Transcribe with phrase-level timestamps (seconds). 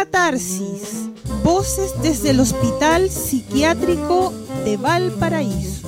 [0.00, 1.10] Catarsis,
[1.44, 4.32] voces desde el Hospital Psiquiátrico
[4.64, 5.86] de Valparaíso.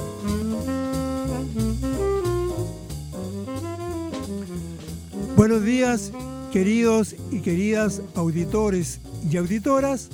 [5.34, 6.12] Buenos días,
[6.52, 9.00] queridos y queridas auditores
[9.30, 10.10] y auditoras.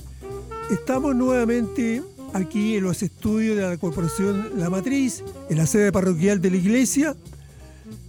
[0.70, 2.00] Estamos nuevamente
[2.34, 6.56] aquí en los estudios de la Corporación La Matriz, en la sede parroquial de la
[6.56, 7.16] iglesia,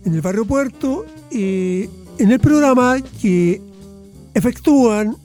[0.06, 3.60] en el barrio Puerto, eh, en el programa que
[4.36, 5.18] efectúan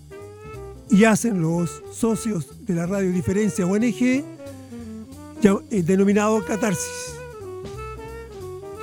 [0.91, 4.25] y hacen los socios de la radio Diferencia ONG,
[5.42, 7.15] eh, denominado Catarsis.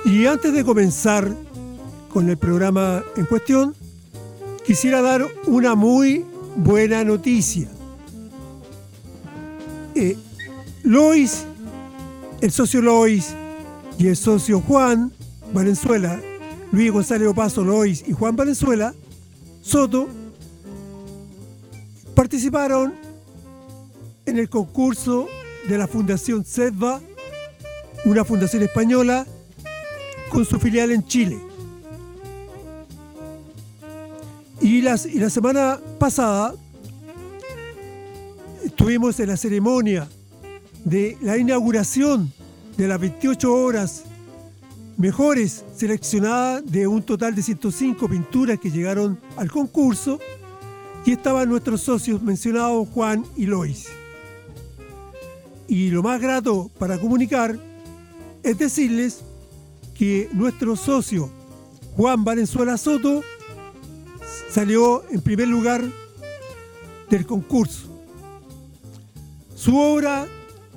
[0.04, 1.34] Y antes de comenzar
[2.12, 3.74] con el programa en cuestión,
[4.66, 6.24] quisiera dar una muy
[6.56, 7.68] buena noticia.
[9.94, 10.16] Eh,
[10.82, 11.44] Lois,
[12.40, 13.34] el socio Lois
[13.98, 15.12] y el socio Juan
[15.52, 16.20] Valenzuela,
[16.72, 18.94] Luis González Opaso Lois y Juan Valenzuela,
[19.60, 20.08] Soto,
[22.14, 22.94] participaron
[24.26, 25.28] en el concurso
[25.68, 27.00] de la Fundación SEDVA,
[28.04, 29.26] una fundación española
[30.30, 31.38] con su filial en Chile.
[34.60, 36.54] Y, y la semana pasada
[38.64, 40.08] estuvimos en la ceremonia
[40.84, 42.32] de la inauguración
[42.76, 44.04] de las 28 horas
[44.96, 50.18] mejores seleccionadas de un total de 105 pinturas que llegaron al concurso
[51.04, 53.88] y estaban nuestros socios mencionados Juan y Lois.
[55.68, 57.58] Y lo más grato para comunicar
[58.42, 59.22] es decirles
[59.94, 61.30] que nuestro socio
[61.96, 63.22] Juan Valenzuela Soto
[64.50, 65.82] salió en primer lugar
[67.10, 67.88] del concurso.
[69.54, 70.26] Su obra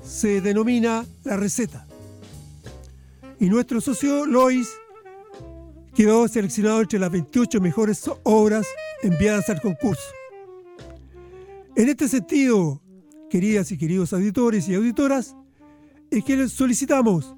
[0.06, 1.88] se denomina La Receta.
[3.40, 4.70] Y nuestro socio Lois
[5.96, 8.68] quedó seleccionado entre las 28 mejores obras
[9.02, 10.04] enviadas al concurso.
[11.76, 12.82] En este sentido,
[13.30, 15.36] queridas y queridos auditores y auditoras,
[16.12, 17.34] es que les solicitamos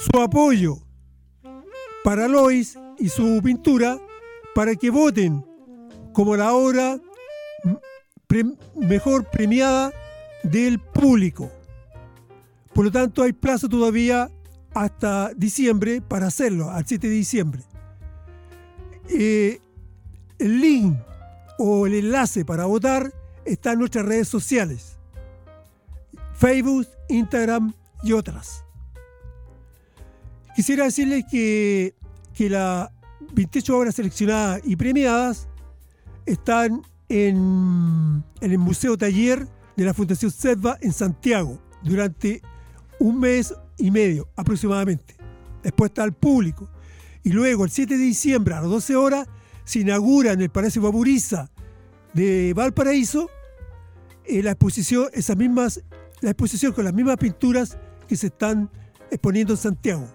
[0.00, 0.78] su apoyo
[2.02, 3.98] para Lois y su pintura
[4.54, 5.44] para que voten
[6.12, 7.00] como la obra
[8.74, 9.92] mejor premiada
[10.42, 11.50] del público.
[12.72, 14.30] Por lo tanto, hay plazo todavía
[14.74, 17.62] hasta diciembre para hacerlo, al 7 de diciembre.
[19.08, 19.60] Eh,
[20.38, 20.98] el link
[21.58, 23.12] o el enlace para votar
[23.44, 24.98] está en nuestras redes sociales,
[26.34, 28.64] Facebook, Instagram y otras.
[30.56, 31.94] Quisiera decirles que,
[32.34, 32.90] que las
[33.32, 35.48] 28 obras seleccionadas y premiadas
[36.26, 39.46] están en, en el Museo Taller
[39.76, 42.40] de la Fundación SEDVA en Santiago durante
[42.98, 45.16] un mes y medio aproximadamente.
[45.62, 46.68] Después está al público.
[47.22, 49.26] Y luego, el 7 de diciembre a las 12 horas,
[49.64, 51.50] se inaugura en el Palacio Baburiza
[52.12, 53.30] de Valparaíso
[54.24, 55.82] eh, la exposición, esas mismas,
[56.20, 58.70] la exposición con las mismas pinturas que se están
[59.10, 60.06] exponiendo en Santiago.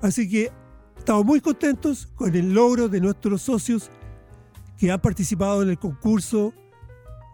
[0.00, 0.50] Así que
[0.98, 3.90] estamos muy contentos con el logro de nuestros socios
[4.78, 6.52] que han participado en el concurso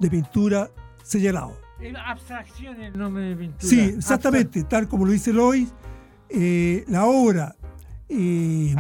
[0.01, 0.71] de pintura
[1.03, 1.64] señalado.
[1.93, 3.69] Abstracción el nombre de pintura.
[3.69, 5.69] Sí, exactamente, tal como lo dice Lois,
[6.31, 7.57] eh, la obra
[8.09, 8.75] eh,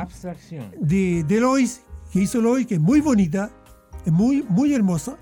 [0.81, 3.51] de, de, Lois, que hizo Lois, que es muy bonita,
[4.07, 5.17] es muy, muy hermosa,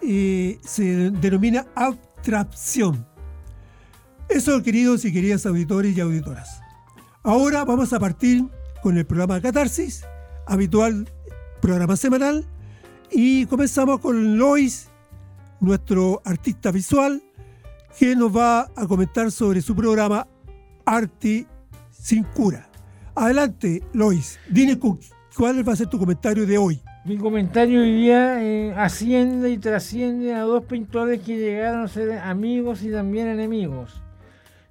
[0.00, 3.06] eh, se denomina abstracción.
[4.28, 6.60] Eso, queridos y queridas auditores y auditoras.
[7.22, 8.48] Ahora vamos a partir
[8.82, 10.04] con el programa Catarsis,
[10.46, 11.08] habitual
[11.60, 12.44] programa semanal,
[13.12, 14.91] y comenzamos con Lois
[15.62, 17.22] nuestro artista visual,
[17.98, 20.26] que nos va a comentar sobre su programa
[20.84, 21.46] Arte
[21.90, 22.68] sin cura.
[23.14, 26.80] Adelante, Lois, dime cuál va a ser tu comentario de hoy.
[27.04, 32.18] Mi comentario hoy día eh, asciende y trasciende a dos pintores que llegaron a ser
[32.18, 34.00] amigos y también enemigos.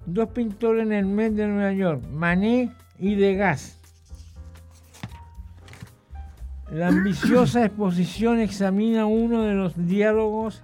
[0.06, 3.78] Dos pintores en el mes de Nueva York, Manet y Degas.
[6.70, 10.62] La ambiciosa exposición examina uno de los diálogos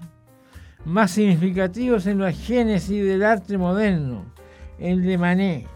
[0.89, 4.25] más significativos en la génesis del arte moderno,
[4.79, 5.67] el de Manet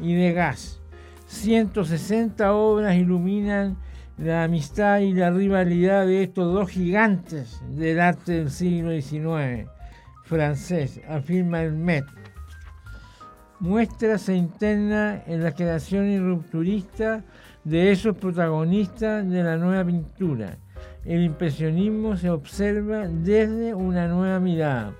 [0.00, 0.80] y de Gas.
[1.26, 3.76] 160 obras iluminan
[4.16, 9.68] la amistad y la rivalidad de estos dos gigantes del arte del siglo XIX
[10.22, 12.06] francés, afirma el Met.
[13.60, 17.22] Muestra se interna en la creación y rupturista
[17.64, 20.56] de esos protagonistas de la nueva pintura
[21.04, 24.94] el impresionismo se observa desde una nueva mirada.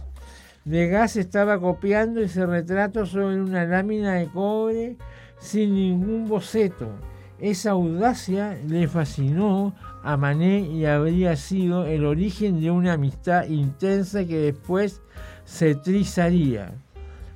[0.65, 4.97] Degas estaba copiando ese retrato sobre una lámina de cobre
[5.39, 6.91] sin ningún boceto.
[7.39, 14.27] Esa audacia le fascinó a Manet y habría sido el origen de una amistad intensa
[14.27, 15.01] que después
[15.45, 16.75] se trizaría.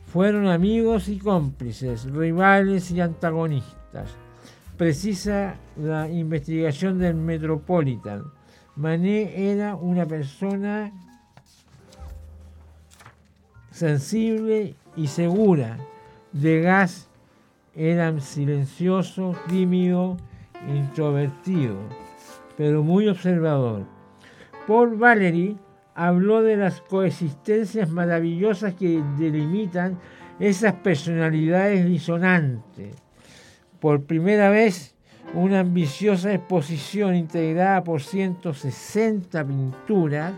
[0.05, 4.15] Fueron amigos y cómplices, rivales y antagonistas.
[4.77, 8.25] Precisa la investigación del Metropolitan.
[8.75, 10.93] Manet era una persona
[13.71, 15.79] sensible y segura.
[16.33, 17.09] Degas
[17.77, 20.17] era silencioso, tímido,
[20.69, 21.77] introvertido,
[22.57, 23.85] pero muy observador.
[24.67, 25.57] Paul Valery
[25.95, 30.01] habló de las coexistencias maravillosas que delimitan
[30.41, 33.04] esas personalidades disonantes.
[33.85, 34.95] Por primera vez,
[35.35, 40.33] una ambiciosa exposición integrada por 160 pinturas,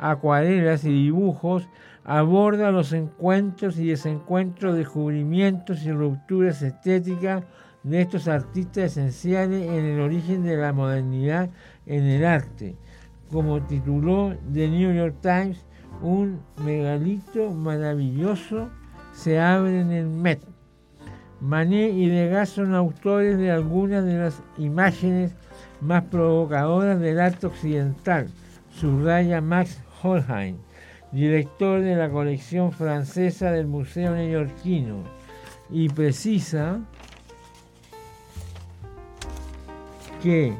[0.00, 1.68] acuarelas y dibujos
[2.02, 7.44] aborda los encuentros y desencuentros, descubrimientos y rupturas estéticas
[7.84, 11.48] de estos artistas esenciales en el origen de la modernidad
[11.86, 12.74] en el arte.
[13.30, 15.64] Como tituló The New York Times,
[16.02, 18.68] un megalito maravilloso
[19.12, 20.49] se abre en el Met.
[21.40, 25.32] Manet y Degas son autores de algunas de las imágenes
[25.80, 28.28] más provocadoras del arte occidental,
[28.70, 30.56] subraya Max Holheim
[31.12, 35.02] director de la colección francesa del Museo Neoyorquino,
[35.70, 36.80] y precisa
[40.22, 40.54] que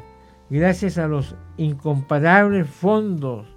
[0.49, 3.47] gracias a los incomparables fondos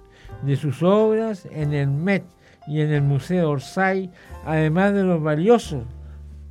[0.43, 2.23] de sus obras en el Met
[2.67, 4.11] y en el Museo Orsay,
[4.45, 5.83] además de los valiosos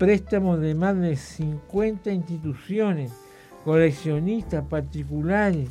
[0.05, 3.11] préstamos de más de 50 instituciones,
[3.65, 5.71] coleccionistas particulares,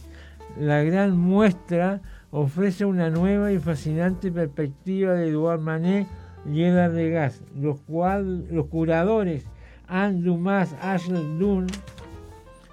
[0.59, 2.01] la gran muestra
[2.31, 6.07] ofrece una nueva y fascinante perspectiva de Eduard Manet
[6.51, 7.44] llena de gas.
[7.56, 7.81] Los,
[8.50, 9.45] los curadores
[9.88, 11.68] Anne Dumas, Ashley Dunn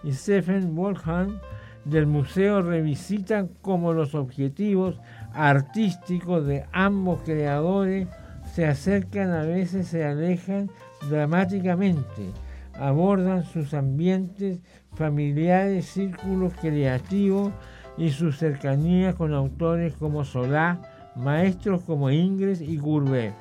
[0.02, 1.40] y Stephen Wolfham
[1.84, 4.98] del museo revisitan cómo los objetivos
[5.34, 8.08] artísticos de ambos creadores
[8.54, 10.70] se acercan, a veces se alejan
[11.08, 12.30] dramáticamente,
[12.74, 14.60] abordan sus ambientes
[14.94, 17.52] familiares, círculos creativos
[17.96, 20.80] y su cercanía con autores como Solá,
[21.16, 23.34] maestros como Ingres y Courbet.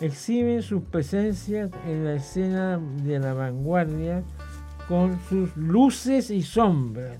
[0.00, 4.22] Exhiben sus presencias en la escena de la vanguardia
[4.88, 7.16] con sus luces y sombras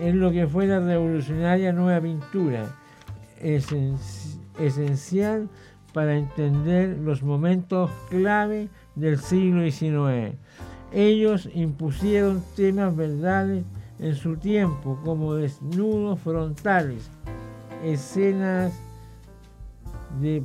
[0.00, 2.74] en lo que fue la revolucionaria nueva pintura,
[4.58, 5.48] esencial
[5.92, 10.36] para entender los momentos clave del siglo XIX.
[10.92, 13.64] Ellos impusieron temas verdades
[13.98, 17.10] en su tiempo como desnudos frontales,
[17.84, 18.72] escenas
[20.20, 20.42] de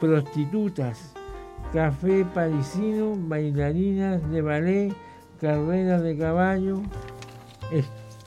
[0.00, 1.12] prostitutas,
[1.72, 4.92] café parisino, bailarinas de ballet,
[5.40, 6.82] carreras de caballo,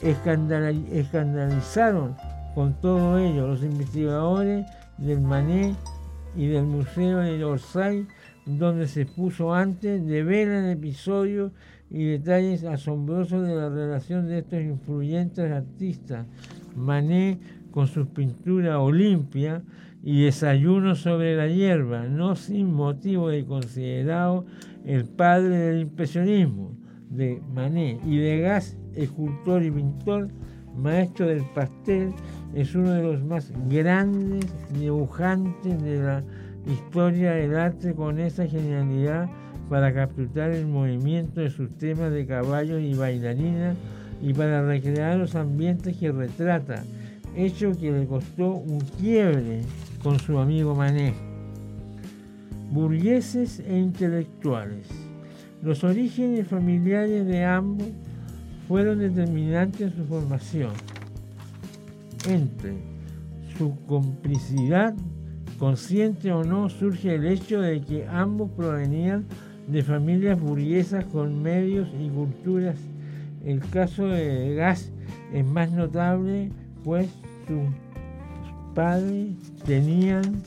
[0.02, 2.16] escandalizaron
[2.56, 4.66] con todo ello los investigadores
[4.98, 5.76] del Manet
[6.36, 8.08] y del Museo de Orsay,
[8.46, 11.52] donde se puso antes de ver el episodio
[11.90, 16.26] y detalles asombrosos de la relación de estos influyentes artistas.
[16.76, 17.40] Manet
[17.72, 19.62] con sus pinturas Olimpia
[20.04, 24.46] y Desayuno sobre la hierba, no sin motivo de considerado
[24.86, 26.76] el padre del impresionismo
[27.10, 30.30] de Manet y Degas, escultor y pintor,
[30.76, 32.14] maestro del pastel,
[32.56, 34.46] es uno de los más grandes
[34.80, 36.24] dibujantes de la
[36.66, 39.30] historia del arte con esa genialidad
[39.70, 43.78] para capturar el movimiento de sus temas de caballos y bailarinas
[44.22, 46.84] y para recrear los ambientes que retrata,
[47.36, 49.62] hecho que le costó un quiebre
[50.04, 51.16] con su amigo Manet.
[52.72, 54.88] Burgueses e intelectuales.
[55.64, 57.88] Los orígenes familiares de ambos
[58.68, 60.72] fueron determinantes en su formación.
[62.28, 62.74] Entre
[63.58, 64.96] su complicidad,
[65.62, 69.26] consciente o no, surge el hecho de que ambos provenían
[69.68, 72.78] de familias burguesas con medios y culturas.
[73.46, 74.92] El caso de Gas
[75.32, 76.50] es más notable,
[76.84, 77.10] pues
[77.48, 77.70] sus
[78.74, 80.42] padres tenían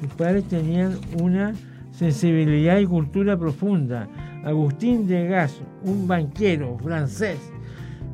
[0.00, 1.52] sus padres tenían una
[1.90, 4.08] sensibilidad y cultura profunda.
[4.42, 7.38] Agustín de Gas, un banquero francés,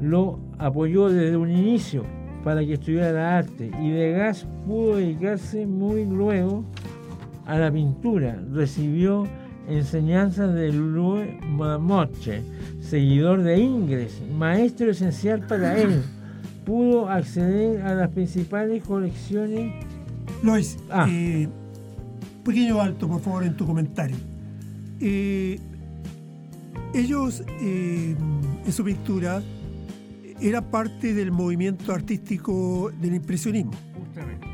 [0.00, 2.04] lo apoyó desde un inicio,
[2.44, 6.64] para que estudiara arte y Degas pudo dedicarse muy luego
[7.46, 8.38] a la pintura.
[8.52, 9.26] Recibió
[9.68, 12.42] enseñanzas de Louis Marmotte,
[12.80, 16.02] seguidor de Ingres, maestro esencial para él.
[16.66, 19.72] Pudo acceder a las principales colecciones.
[20.42, 21.06] Lois, Ah.
[21.10, 21.48] eh,
[22.44, 24.16] pequeño alto, por favor, en tu comentario.
[25.00, 25.58] Eh,
[26.94, 28.14] ellos, eh,
[28.66, 29.42] en su pintura,
[30.40, 33.72] era parte del movimiento artístico del impresionismo.
[33.98, 34.46] Justamente.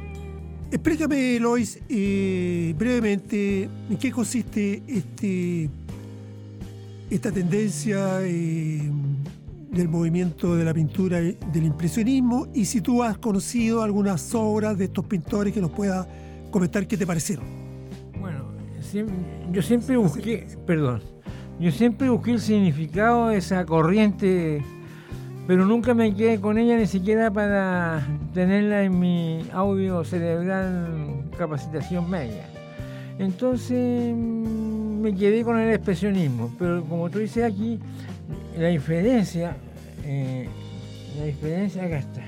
[0.71, 5.69] Explícame, Lois, eh, brevemente en qué consiste este,
[7.11, 8.89] esta tendencia eh,
[9.73, 14.85] del movimiento de la pintura del impresionismo y si tú has conocido algunas obras de
[14.85, 16.07] estos pintores que nos puedas
[16.53, 17.45] comentar qué te parecieron.
[18.21, 18.45] Bueno,
[19.53, 21.03] yo siempre busqué, perdón,
[21.59, 24.63] yo siempre busqué el significado de esa corriente,
[25.51, 32.09] pero nunca me quedé con ella ni siquiera para tenerla en mi audio cerebral capacitación
[32.09, 32.47] media.
[33.19, 37.81] Entonces mm, me quedé con el expresionismo, pero como tú dices aquí,
[38.57, 39.57] la diferencia,
[40.05, 40.47] eh,
[41.19, 42.23] la diferencia acá está.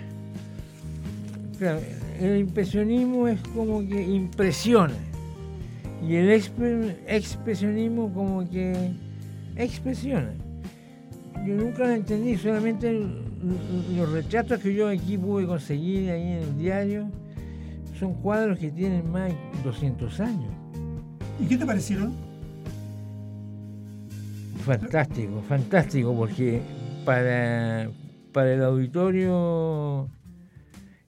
[2.20, 4.96] El impresionismo es como que impresiona
[6.04, 8.74] y el expre- expresionismo como que
[9.54, 10.32] expresiona.
[11.46, 12.92] Yo nunca lo entendí, solamente
[13.96, 17.10] los retratos que yo aquí pude conseguir ahí en el diario
[17.98, 20.52] son cuadros que tienen más de 200 años.
[21.40, 22.12] ¿Y qué te parecieron?
[24.64, 26.60] Fantástico, fantástico, porque
[27.04, 27.90] para,
[28.32, 30.08] para el auditorio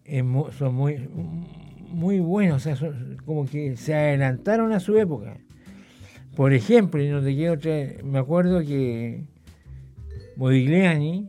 [0.04, 0.25] es
[0.59, 1.09] son muy,
[1.90, 5.37] muy buenos, o sea, son como que se adelantaron a su época.
[6.35, 9.23] Por ejemplo, y no te quiero traer- me acuerdo que
[10.37, 11.29] Modigliani,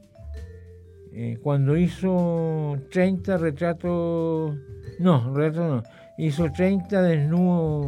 [1.13, 4.57] eh, cuando hizo 30 retratos,
[4.99, 5.83] no, retratos no,
[6.17, 7.87] hizo 30 desnudos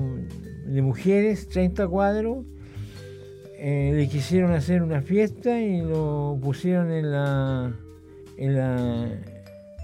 [0.66, 2.46] de mujeres, 30 cuadros,
[3.60, 7.74] eh, le quisieron hacer una fiesta y lo pusieron en la
[8.38, 9.08] en la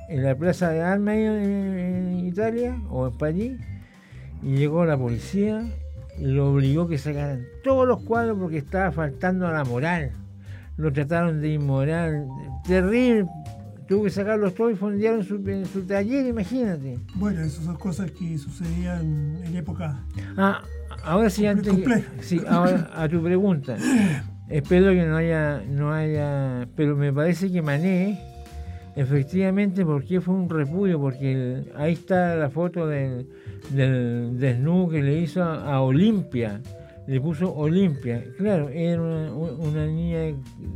[0.10, 3.60] en la plaza de armas en, en Italia o en París
[4.44, 5.66] y llegó la policía
[6.20, 10.12] y lo obligó que sacaran todos los cuadros porque estaba faltando a la moral
[10.77, 12.27] lo trataron de inmoral
[12.65, 13.25] terrible
[13.88, 18.10] tuvo que sacarlos todos y fondearon su, en su taller imagínate Bueno, esas son cosas
[18.12, 20.00] que sucedían en época.
[20.38, 20.62] Ah,
[21.03, 22.10] ahora sí, antes complejo.
[22.22, 23.75] sí, ahora a tu pregunta.
[24.50, 28.20] Espero que no haya, no haya, pero me parece que Mané,
[28.96, 33.27] efectivamente, porque fue un repudio, porque el- ahí está la foto del,
[33.72, 36.62] del desnudo que le hizo a, a Olimpia,
[37.07, 38.24] le puso Olimpia.
[38.38, 40.19] Claro, era una, niña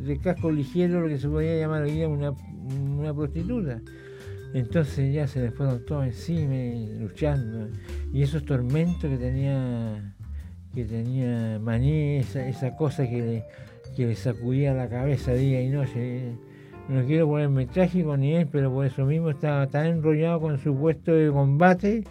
[0.05, 3.81] de, casco ligero, lo que se podía llamar hoy una, prostituta.
[4.53, 6.55] Entonces ya se le fueron todos encima
[6.99, 7.69] luchando.
[8.13, 10.13] Y esos tormentos que tenía
[10.73, 13.43] que tenía Maní, esa, esa cosa que le,
[13.95, 16.33] que le sacudía la cabeza día y noche.
[16.87, 20.75] No quiero ponerme trágico ni él, pero por eso mismo estaba tan enrollado con su
[20.75, 22.03] puesto de combate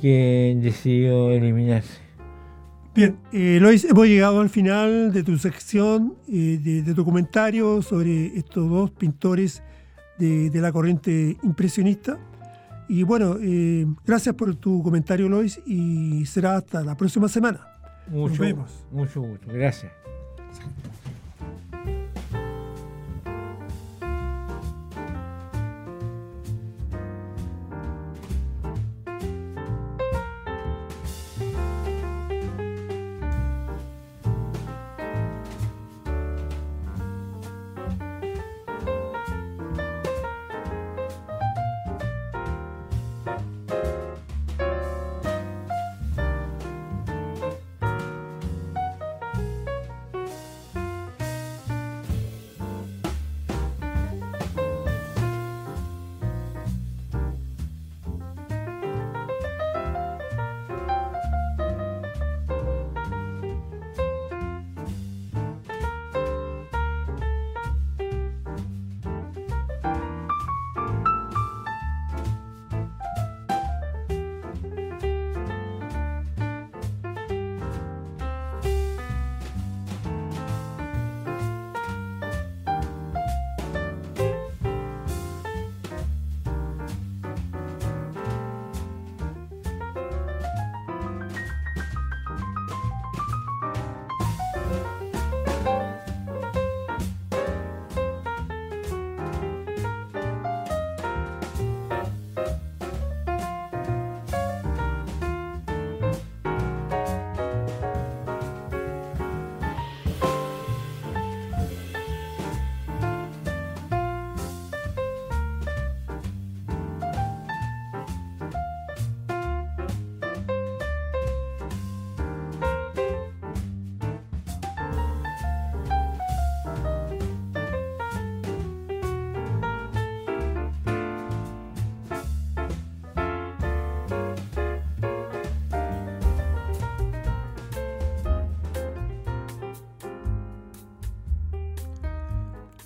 [0.00, 2.07] que decidió eliminarse.
[2.98, 7.80] Bien, eh, Lois, hemos llegado al final de tu sección, eh, de, de tu comentario
[7.80, 9.62] sobre estos dos pintores
[10.18, 12.18] de, de la corriente impresionista.
[12.88, 17.68] Y bueno, eh, gracias por tu comentario, Lois, y será hasta la próxima semana.
[18.08, 18.84] Mucho, vemos.
[18.90, 19.46] mucho gusto.
[19.46, 19.92] Gracias.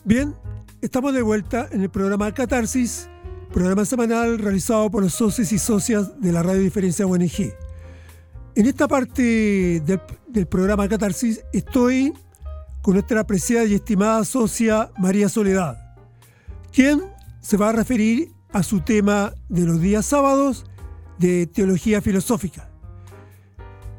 [0.05, 0.35] Bien,
[0.81, 3.09] estamos de vuelta en el programa Catarsis,
[3.53, 7.55] programa semanal realizado por los socios y socias de la Radio Diferencia ONG.
[8.57, 12.13] En esta parte del, programa Catarsis estoy
[12.83, 15.95] con nuestra apreciada y estimada socia María Soledad,
[16.73, 17.01] quien
[17.41, 20.67] se va a referir a su tema de los días sábados
[21.21, 22.69] de teología filosófica.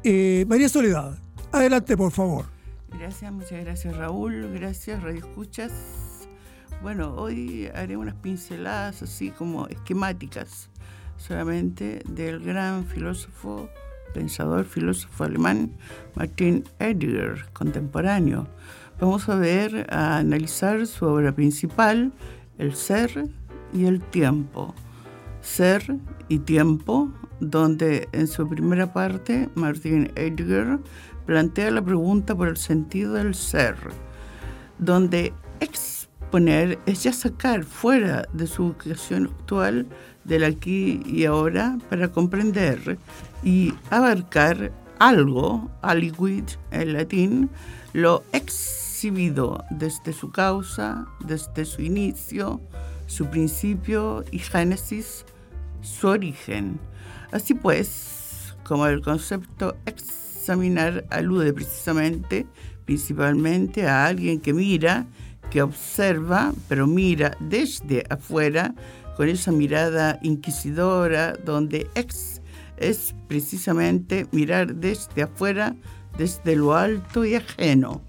[0.02, 1.16] Eh, María Soledad,
[1.50, 2.53] adelante por favor.
[2.98, 6.28] Gracias, muchas gracias Raúl, gracias Radio Escuchas.
[6.80, 10.70] Bueno, hoy haré unas pinceladas así como esquemáticas
[11.16, 13.68] solamente del gran filósofo,
[14.12, 15.72] pensador, filósofo alemán
[16.14, 18.46] Martin Heidegger, contemporáneo.
[19.00, 22.12] Vamos a ver, a analizar su obra principal,
[22.58, 23.28] El ser
[23.72, 24.72] y el tiempo.
[25.40, 25.98] Ser
[26.28, 30.78] y tiempo, donde en su primera parte Martin Heidegger
[31.26, 33.76] plantea la pregunta por el sentido del ser,
[34.78, 39.86] donde exponer es ya sacar fuera de su ubicación actual
[40.24, 42.98] del aquí y ahora para comprender
[43.42, 47.50] y abarcar algo, aliquid en latín,
[47.92, 52.60] lo exhibido desde su causa, desde su inicio,
[53.06, 55.24] su principio y génesis,
[55.82, 56.80] su origen.
[57.32, 59.76] Así pues, como el concepto
[60.44, 62.46] examinar alude precisamente,
[62.84, 65.06] principalmente a alguien que mira,
[65.50, 68.74] que observa, pero mira desde afuera,
[69.16, 72.42] con esa mirada inquisidora, donde ex
[72.76, 75.74] es precisamente mirar desde afuera,
[76.18, 78.02] desde lo alto y ajeno.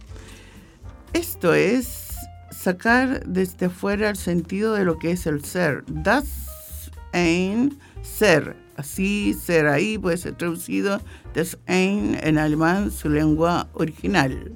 [1.13, 2.15] Esto es
[2.51, 5.85] sacar desde afuera el sentido de lo que es el ser.
[5.87, 8.64] Das ein ser.
[8.75, 10.99] Así, ser ahí puede ser traducido
[11.33, 14.51] das ein en alemán, su lengua original.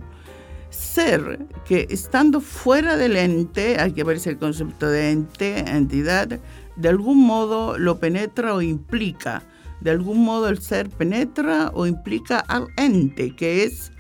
[0.69, 6.39] Ser, que estando fuera del ente, aquí aparece el concepto de ente, entidad,
[6.75, 9.43] de algún modo lo penetra o implica.
[9.82, 13.91] De algún modo el ser penetra o implica al ente, que es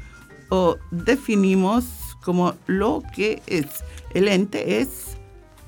[0.49, 1.85] o definimos
[2.21, 3.83] como lo que es.
[4.13, 5.17] El ente es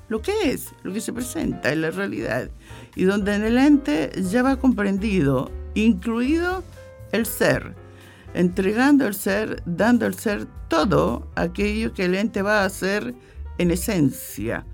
[0.10, 2.50] lo que es, lo que se presenta en la realidad.
[2.96, 6.64] Y donde en el ente ya va comprendido, incluido
[7.12, 7.74] el ser,
[8.34, 13.14] entregando el ser, dando al ser todo aquello que el ente va a hacer
[13.58, 14.66] en esencia.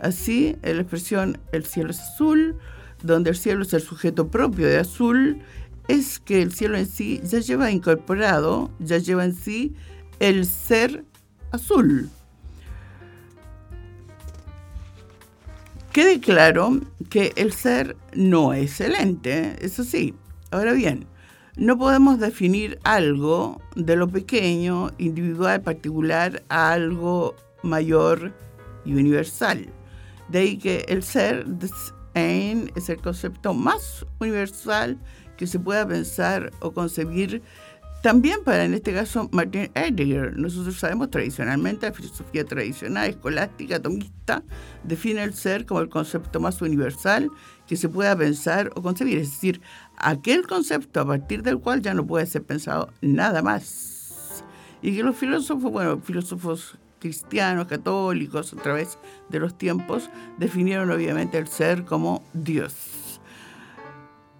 [0.00, 2.56] Así, en la expresión el cielo es azul,
[3.02, 5.42] donde el cielo es el sujeto propio de azul,
[5.88, 9.74] es que el cielo en sí ya lleva incorporado, ya lleva en sí
[10.20, 11.04] el ser
[11.50, 12.08] azul.
[15.92, 20.14] Quede claro que el ser no es el ente, eso sí.
[20.52, 21.06] Ahora bien,
[21.56, 28.32] no podemos definir algo de lo pequeño, individual, particular, a algo mayor
[28.84, 29.66] y universal.
[30.28, 31.44] De ahí que el ser
[32.14, 34.96] es el concepto más universal
[35.36, 37.42] que se pueda pensar o concebir
[38.02, 40.36] también para, en este caso, Martin Heidegger.
[40.36, 44.42] Nosotros sabemos tradicionalmente, la filosofía tradicional, escolástica, atomista,
[44.84, 47.30] define el ser como el concepto más universal
[47.66, 49.18] que se pueda pensar o concebir.
[49.18, 49.60] Es decir,
[49.96, 54.44] aquel concepto a partir del cual ya no puede ser pensado nada más.
[54.82, 60.08] Y que los filósofos, bueno, filósofos cristianos, católicos, a través de los tiempos,
[60.38, 63.20] definieron obviamente el ser como Dios.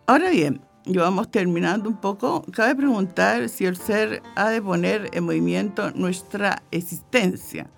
[0.06, 5.10] Ahora bien, y vamos terminando un poco, cabe preguntar si el ser ha de poner
[5.12, 7.70] en movimiento nuestra existencia.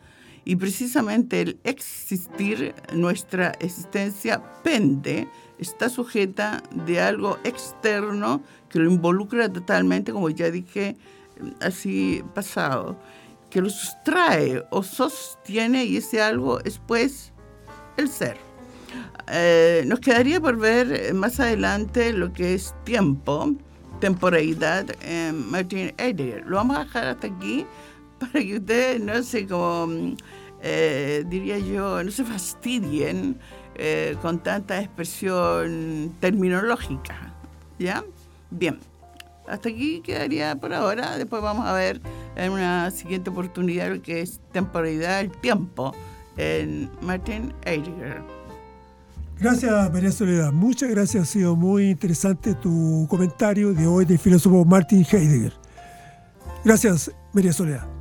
[0.45, 9.53] Y precisamente el existir, nuestra existencia pende, está sujeta de algo externo que lo involucra
[9.53, 10.97] totalmente, como ya dije
[11.61, 12.99] así pasado,
[13.51, 17.33] que lo sustrae o sostiene y ese algo es pues
[17.97, 18.52] el ser.
[19.29, 23.55] Eh, nos quedaría por ver eh, más adelante lo que es tiempo,
[24.01, 26.45] temporalidad en Martin Heidegger.
[26.47, 27.67] Lo vamos a dejar hasta aquí
[28.19, 30.15] para que ustedes no se como
[30.63, 33.39] eh, diría yo, no se fastidien
[34.21, 37.35] con tanta expresión terminológica.
[37.79, 38.05] ¿Ya?
[38.51, 38.79] Bien.
[39.49, 41.17] Hasta aquí quedaría por ahora.
[41.17, 42.01] Después vamos a ver
[42.37, 45.95] en una siguiente oportunidad lo que es temporalidad, el tiempo
[46.37, 48.23] en Martin Heidegger.
[49.43, 50.53] Gracias, María Soledad.
[50.53, 51.23] Muchas gracias.
[51.25, 55.53] Ha sido muy interesante tu comentario de hoy del filósofo Martin Heidegger.
[56.65, 57.92] Gracias, María Soledad.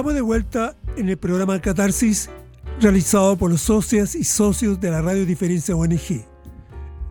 [0.00, 2.30] Estamos de vuelta en el programa Catarsis
[2.80, 6.24] realizado por los socias y socios de la Radio Diferencia ONG.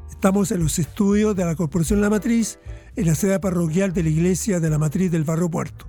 [0.10, 2.58] Estamos en los estudios de la Corporación La Matriz,
[2.96, 5.86] en la sede parroquial de la Iglesia de la Matriz del Barrio Puerto.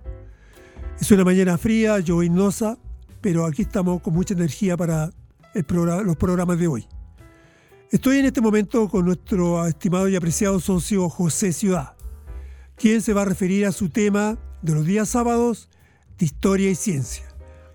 [1.01, 2.77] Es una mañana fría, llovinosa,
[3.23, 5.11] pero aquí estamos con mucha energía para
[5.55, 6.87] los programas de hoy.
[7.91, 11.97] Estoy en este momento con nuestro estimado y apreciado socio José Ciudad,
[12.77, 15.71] quien se va a referir a su tema de los días sábados
[16.25, 17.25] historia y ciencia.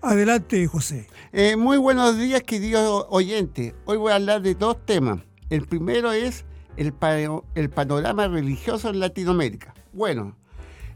[0.02, 1.08] Adelante, José.
[1.32, 3.74] Eh, muy buenos días, queridos oyentes.
[3.86, 5.20] Hoy voy a hablar de dos temas.
[5.50, 6.44] El primero es
[6.76, 9.74] el, panorama religioso en Latinoamérica.
[9.92, 10.36] Bueno,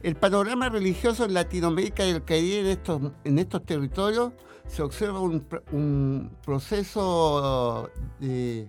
[0.02, 4.32] el panorama religioso en Latinoamérica y el Caribe en estos, en estos territorios
[4.66, 8.68] se observa un, proceso de,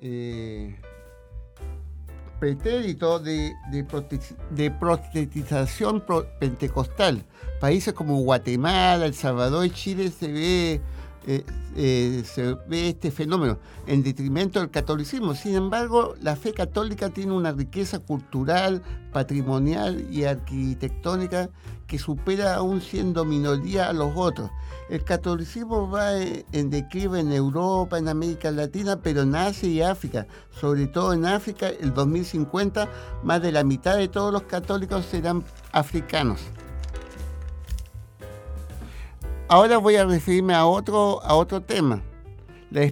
[0.00, 0.78] eh,
[2.38, 6.04] pretérito de, de, prostetización
[6.38, 7.22] pentecostal.
[7.60, 10.80] Países como Guatemala, El Salvador y Chile se ve,
[11.26, 15.34] eh, eh, se ve este fenómeno en detrimento del catolicismo.
[15.34, 21.50] Sin embargo, la fe católica tiene una riqueza cultural, patrimonial y arquitectónica
[21.86, 24.50] que supera aún siendo minoría a los otros.
[24.88, 30.26] El catolicismo va en declive en Europa, en América Latina, pero en Asia y África.
[30.50, 32.88] Sobre todo en África, el 2050,
[33.24, 36.40] más de la mitad de todos los católicos serán africanos.
[39.48, 42.02] Ahora voy a referirme a otro, a otro tema,
[42.72, 42.90] la,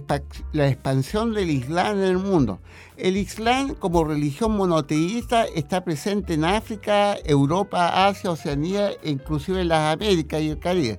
[0.53, 2.61] la expansión del Islam en el mundo.
[2.95, 9.67] El Islam como religión monoteísta está presente en África, Europa, Asia, Oceanía e inclusive en
[9.67, 10.97] las Américas y el Caribe.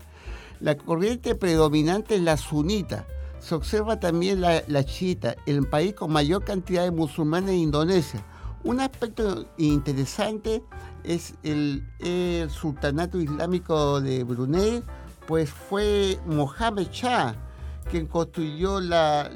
[0.61, 3.07] La corriente predominante es la sunita.
[3.39, 8.23] Se observa también la, la chiita, el país con mayor cantidad de musulmanes en Indonesia.
[8.63, 10.63] Un aspecto interesante
[11.05, 11.85] es el,
[12.51, 14.83] sultanato islámico de Brunei,
[15.27, 17.35] pues fue Mohammed Shah
[17.91, 19.31] quien construyó la,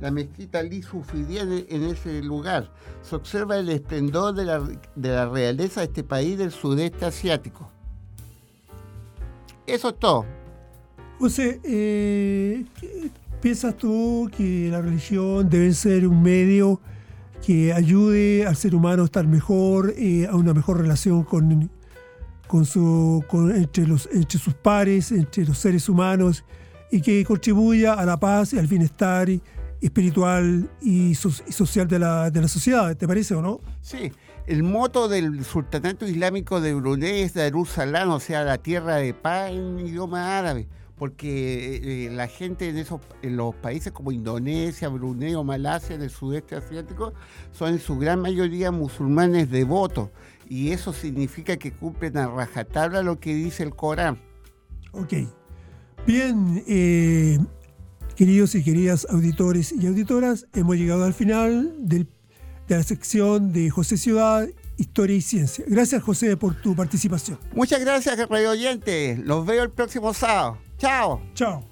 [0.00, 0.84] la, mezquita Ali
[1.68, 2.70] en, ese lugar.
[3.02, 4.60] Se observa el esplendor de la,
[4.94, 7.70] de la realeza de este país del sudeste asiático.
[9.66, 10.26] Eso es todo.
[11.18, 12.64] José, eh,
[13.40, 16.80] ¿piensas tú que la religión debe ser un medio
[17.44, 21.70] que ayude al ser humano a estar mejor, eh, a una mejor relación con,
[22.52, 26.44] con su, entre, los, entre sus pares, entre los seres humanos,
[26.90, 29.26] y que contribuya a la paz y al bienestar
[29.80, 32.94] espiritual y, social de la, de la sociedad?
[32.94, 33.60] ¿Te parece o no?
[33.80, 34.12] Sí,
[34.46, 39.50] el moto del sultanato islámico de Brunei es Darussalam, o sea, la tierra de paz
[39.50, 45.34] en idioma árabe, porque eh, la gente en, esos, en los países como Indonesia, Brunei
[45.36, 47.14] o Malasia, en el sudeste asiático,
[47.50, 50.10] son en su gran mayoría musulmanes devotos,
[50.52, 54.20] y eso significa que cumplen a rajatabla lo que dice el Corán.
[54.92, 55.14] Ok.
[56.06, 57.38] Bien, eh,
[58.16, 62.06] queridos y queridas auditores y auditoras, hemos llegado al final del
[62.68, 65.64] de la sección de José Ciudad, Historia y Ciencia.
[65.66, 67.38] Gracias, José, por tu participación.
[67.54, 69.18] Muchas gracias, radio oyente.
[69.24, 70.58] Los veo el próximo sábado.
[70.78, 71.22] Chao.
[71.34, 71.71] Chao.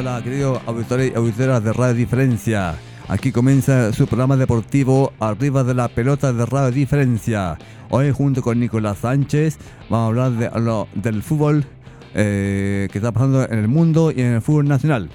[0.00, 2.74] Hola, queridos auditores y auditoras de Radio Diferencia.
[3.06, 7.58] Aquí comienza su programa deportivo Arriba de la Pelota de Radio Diferencia.
[7.90, 9.58] Hoy, junto con Nicolás Sánchez,
[9.90, 11.66] vamos a hablar del fútbol
[12.14, 15.10] eh, que está pasando en el mundo y en el fútbol nacional.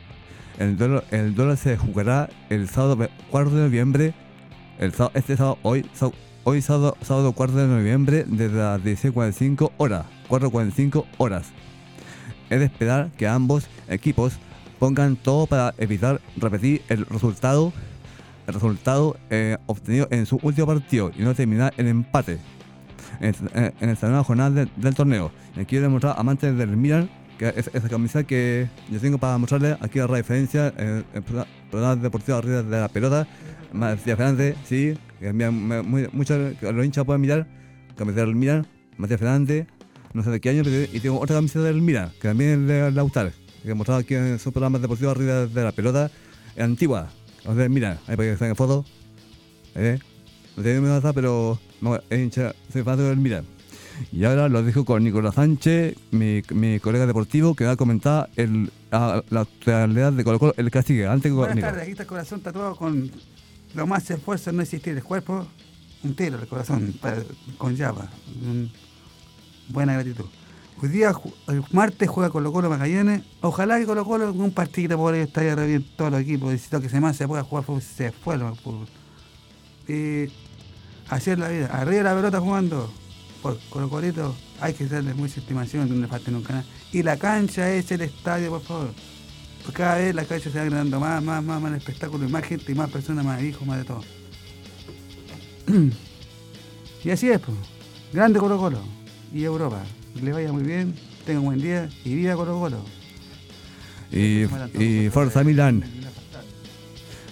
[0.59, 4.15] El duelo, el duelo se jugará el sábado ve- 4 de noviembre.
[4.79, 6.11] El, sá- este sábado, hoy, sá-
[6.45, 10.05] hoy sábado, sábado 4 de noviembre, desde las 16.45 horas.
[10.29, 11.47] 4.45 horas.
[12.51, 14.35] Es de esperar que ambos equipos
[14.79, 17.73] pongan todo para evitar repetir el resultado
[18.47, 22.39] el resultado eh, obtenido en su último partido y no terminar el empate
[23.21, 25.33] en, en- en esta nueva jornada de- del torneo.
[25.57, 29.77] Y quiero demostrar amantes del Milan que es, esa camiseta que yo tengo para mostrarle
[29.81, 33.27] aquí la referencia en el programa- programa deportivo arriba de la pelota.
[33.73, 37.47] Me decía Fernández, sí, que me- me- muy- muchos los hinchas pueden mirar,
[37.97, 39.67] camiseta del Milan, Matías Fernández,
[40.15, 42.69] no sé de qué año, pero- y tengo otra camiseta del Milan, que también es
[42.69, 43.31] de Lautaro,
[43.63, 46.11] que he mostrado aquí en su programa deportivo arriba de la pelota,
[46.55, 47.09] es antigua,
[47.45, 48.87] o sea, mira, ahí para que salgan fotos,
[49.75, 49.99] ¿eh?
[50.57, 53.45] No tengo mi WhatsApp, pero no, es hincha, soy fan del Milan.
[54.13, 58.29] Y ahora lo dejo con Nicolás Sánchez, mi, mi colega deportivo, que va a comentar
[58.37, 61.07] el, a- la actualidad de Colo Colo, el sigue.
[61.07, 63.11] Antes Buenas tardes, aquí está el corazón tatuado con
[63.77, 65.47] lo más esfuerzo no existir el cuerpo,
[66.03, 66.99] un tiro el corazón
[67.59, 68.09] con llava.
[68.43, 68.71] Un-
[69.69, 70.25] buena gratitud.
[70.83, 71.13] Hoy día,
[71.49, 73.23] el martes, juega Colo Colo Magallanes.
[73.41, 76.53] Ojalá que Colo Colo con un partido por ahí estaría re bien todos los equipos.
[76.53, 78.87] Necesito que se más se pueda jugar se fue el fútbol.
[79.89, 80.31] Y
[81.33, 81.67] es la vida.
[81.67, 82.93] Arriba la pelota jugando
[83.43, 84.37] por Colo Colito.
[84.61, 86.67] Hay que darle mucha estimación, no le falta nunca nada.
[86.93, 88.91] Y la cancha es el estadio, por favor.
[89.67, 92.31] Pues cada vez la cancha se va agregando más, más, más, más el espectáculo, y
[92.31, 94.05] más gente, y más personas, más hijos, más de todo.
[97.05, 97.57] y así es, pues.
[98.13, 98.79] Grande Colo Colo.
[99.35, 99.83] Y Europa.
[100.23, 100.95] Le vaya muy bien,
[101.27, 102.79] tenga un buen día y viva Colo Colo.
[104.13, 104.45] Y,
[104.81, 105.83] y Forza Milan.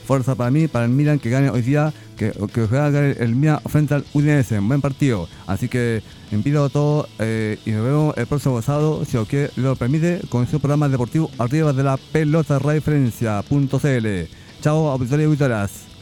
[0.05, 3.61] Fuerza para mí, para el Milan que gane hoy día, que, que juega el, Milan
[3.67, 5.29] frente al Udinese, un buen partido.
[5.47, 9.51] Así que invito a todos eh, y nos vemos el próximo sábado, si os quiere,
[9.57, 14.07] lo permite, con su programa deportivo arriba de la pelota referencia.cl.
[14.61, 15.94] Chao, auditores y auditoras.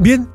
[0.00, 0.26] Bien,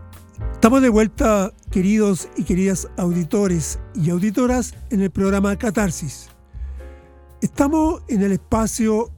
[0.53, 6.29] estamos de vuelta, queridos y queridas auditores y auditoras, en el programa Catarsis.
[7.41, 9.09] Estamos en el espacio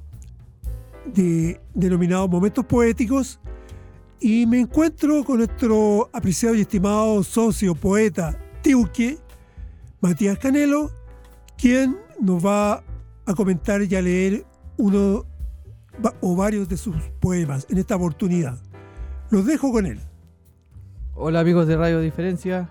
[1.04, 3.42] de, denominado Momentos Poéticos
[4.22, 9.18] y me encuentro con nuestro apreciado y estimado socio poeta Tiuque,
[10.00, 10.92] Matías Canelo,
[11.58, 12.86] quien nos va
[13.26, 14.46] a comentar y a leer
[14.78, 15.26] uno
[16.22, 18.58] o varios de sus poemas en esta oportunidad.
[19.30, 20.07] Los dejo con él.
[21.20, 22.70] Hola amigos de Radio Diferencia,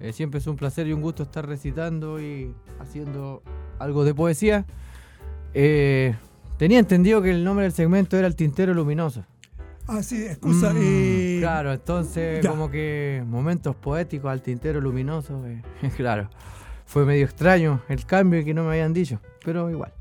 [0.00, 3.42] Eh, siempre es un placer y un gusto estar recitando y haciendo
[3.78, 4.64] algo de poesía.
[5.54, 6.14] Eh,
[6.56, 9.24] tenía entendido que el nombre del segmento era El Tintero Luminoso.
[9.88, 10.72] Ah, sí, excusa.
[10.72, 12.50] Mm, eh, claro, entonces ya.
[12.50, 15.40] como que momentos poéticos al Tintero Luminoso,
[15.96, 16.30] claro,
[16.84, 19.92] fue medio extraño el cambio que no me habían dicho, pero igual.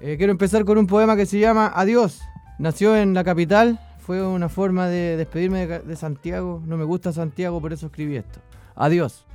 [0.00, 2.20] Quiero empezar con un poema que se llama Adiós.
[2.58, 6.62] Nació en la capital, fue una forma de despedirme de, Santiago.
[6.66, 8.40] No me gusta Santiago, por eso escribí esto.
[8.74, 9.26] Adiós.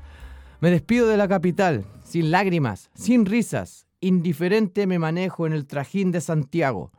[0.60, 3.86] Me despido de la capital, sin lágrimas, sin risas.
[4.00, 6.92] Indiferente me manejo en el trajín de Santiago.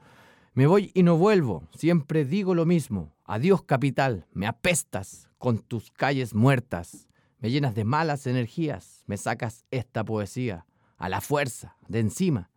[0.54, 3.12] Me voy y no vuelvo, siempre digo lo mismo.
[3.24, 7.08] Adiós capital, me apestas con tus calles muertas.
[7.38, 12.50] Me llenas de malas energías, me sacas esta poesía, a la fuerza, de encima.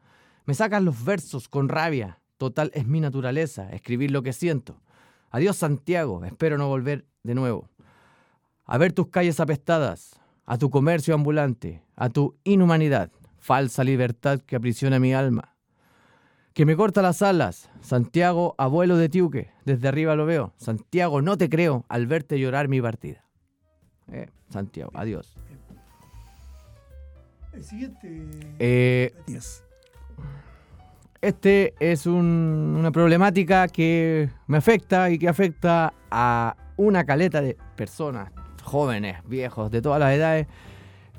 [0.45, 4.81] Me sacas los versos con rabia, total es mi naturaleza, escribir lo que siento.
[5.31, 7.69] Adiós Santiago, espero no volver de nuevo.
[8.65, 14.55] A ver tus calles apestadas, a tu comercio ambulante, a tu inhumanidad, falsa libertad que
[14.55, 15.55] aprisiona mi alma.
[16.53, 20.53] Que me corta las alas, Santiago, abuelo de Tiuque, desde arriba lo veo.
[20.57, 23.23] Santiago, no te creo al verte llorar mi partida.
[24.11, 25.37] Eh, Santiago, adiós.
[27.53, 28.27] El siguiente.
[28.59, 29.63] Eh, Matías.
[31.21, 37.57] Este es un- una problemática que me afecta y que afecta a una caleta de
[37.75, 38.31] personas,
[38.63, 40.47] jóvenes, viejos, de todas las edades.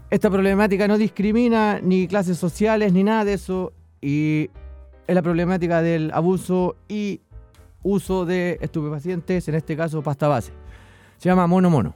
[0.08, 4.48] Esta problemática no discrimina ni clases sociales ni nada de eso y
[5.06, 7.20] es la problemática del abuso y
[7.82, 10.52] uso de estupefacientes, en este caso pasta base.
[11.18, 11.94] Se llama mono mono.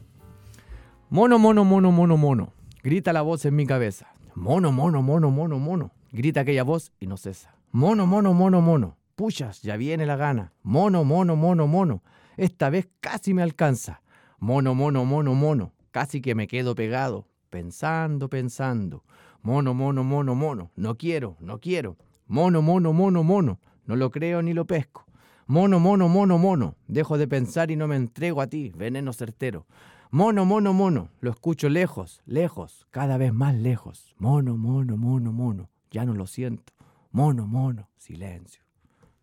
[1.08, 2.52] Mono, mono, mono, mono, mono.
[2.82, 4.08] Grita la voz en mi cabeza.
[4.34, 5.90] Mono, mono, mono, mono, mono.
[6.12, 7.53] Grita aquella voz y no cesa.
[7.76, 8.98] Mono, mono, mono, mono.
[9.16, 10.52] Puchas, ya viene la gana.
[10.62, 12.04] Mono, mono, mono, mono.
[12.36, 14.00] Esta vez casi me alcanza.
[14.38, 15.72] Mono, mono, mono, mono.
[15.90, 17.26] Casi que me quedo pegado.
[17.50, 19.02] Pensando, pensando.
[19.42, 20.70] Mono, mono, mono, mono.
[20.76, 21.96] No quiero, no quiero.
[22.28, 23.58] Mono, mono, mono, mono.
[23.86, 25.04] No lo creo ni lo pesco.
[25.48, 26.76] Mono, mono, mono, mono.
[26.86, 29.66] Dejo de pensar y no me entrego a ti, veneno certero.
[30.12, 31.08] Mono, mono, mono.
[31.18, 34.14] Lo escucho lejos, lejos, cada vez más lejos.
[34.18, 35.70] Mono, mono, mono, mono.
[35.90, 36.72] Ya no lo siento.
[37.14, 38.60] Mono, mono, silencio.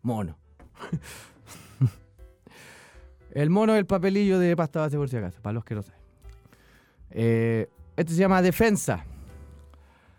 [0.00, 0.38] Mono.
[3.32, 5.82] el mono es el papelillo de pasta base por si acaso, para los que no
[5.82, 6.00] saben.
[7.10, 9.04] Eh, este se llama defensa.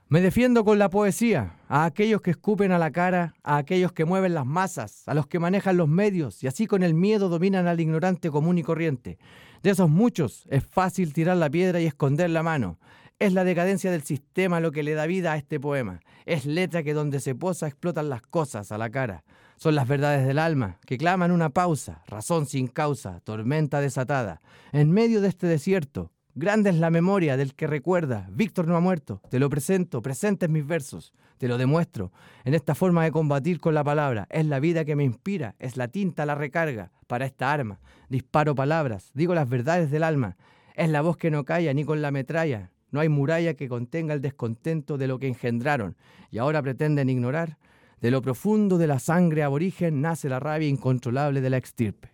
[0.08, 4.06] Me defiendo con la poesía, a aquellos que escupen a la cara, a aquellos que
[4.06, 7.66] mueven las masas, a los que manejan los medios y así con el miedo dominan
[7.66, 9.18] al ignorante común y corriente.
[9.64, 12.78] De esos muchos es fácil tirar la piedra y esconder la mano.
[13.24, 16.02] Es la decadencia del sistema lo que le da vida a este poema.
[16.26, 19.24] Es letra que donde se posa explotan las cosas a la cara.
[19.56, 24.42] Son las verdades del alma, que claman una pausa, razón sin causa, tormenta desatada.
[24.74, 28.28] En medio de este desierto, grande es la memoria del que recuerda.
[28.30, 32.12] Víctor no ha muerto, te lo presento, presentes mis versos, te lo demuestro.
[32.44, 35.78] En esta forma de combatir con la palabra, es la vida que me inspira, es
[35.78, 37.80] la tinta la recarga para esta arma.
[38.10, 40.36] Disparo palabras, digo las verdades del alma.
[40.76, 42.72] Es la voz que no calla ni con la metralla.
[42.94, 45.98] No hay muralla que contenga el descontento de lo que engendraron
[46.32, 47.58] y ahora pretenden ignorar.
[48.00, 52.12] De lo profundo de la sangre aborigen nace la rabia incontrolable de la extirpe.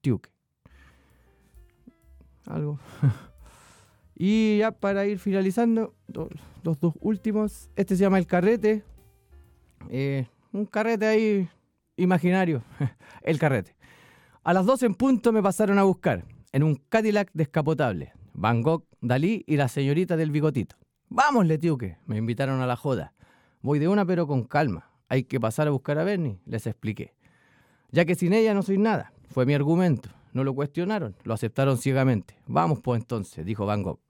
[0.00, 0.30] Tiuque.
[2.46, 2.78] Algo.
[4.16, 6.28] y ya para ir finalizando, do-
[6.64, 7.68] los dos últimos.
[7.76, 8.82] Este se llama El Carrete.
[9.90, 11.48] Eh, un carrete ahí
[11.96, 12.62] imaginario.
[13.22, 13.76] El carrete.
[14.44, 18.12] A las 12 en punto me pasaron a buscar, en un Cadillac descapotable.
[18.34, 20.76] Van Gogh, Dalí y la señorita del bigotito.
[21.08, 23.12] Vamos, Letiuque, me invitaron a la joda.
[23.60, 24.90] Voy de una pero con calma.
[25.08, 27.14] Hay que pasar a buscar a Bernie, les expliqué.
[27.90, 30.08] Ya que sin ella no soy nada, fue mi argumento.
[30.32, 32.38] No lo cuestionaron, lo aceptaron ciegamente.
[32.46, 34.00] Vamos pues entonces, dijo Van Gogh.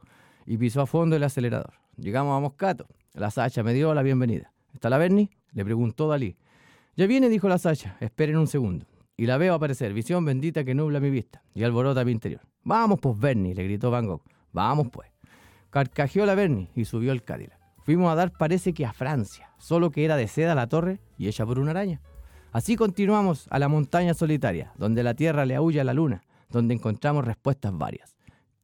[0.46, 1.74] Y pisó a fondo el acelerador.
[1.96, 2.86] Llegamos a Moscato.
[3.14, 4.52] La Sacha me dio la bienvenida.
[4.72, 5.30] ¿Está la Bernie?
[5.52, 6.36] Le preguntó Dalí.
[6.96, 7.96] Ya viene, dijo la Sacha.
[8.00, 8.86] Esperen un segundo.
[9.16, 12.42] Y la veo aparecer, visión bendita que nubla mi vista y alborota mi interior.
[12.64, 14.22] Vamos pues, Bernie, le gritó Van Gogh.
[14.52, 15.08] Vamos pues.
[15.70, 17.58] Carcajeó la Bernie y subió el Cadillac.
[17.84, 21.28] Fuimos a dar, parece que a Francia, solo que era de seda la torre y
[21.28, 22.00] hecha por una araña.
[22.52, 26.22] Así continuamos a la montaña solitaria, donde la tierra le aúlla a la luna.
[26.50, 28.14] donde encontramos respuestas varias.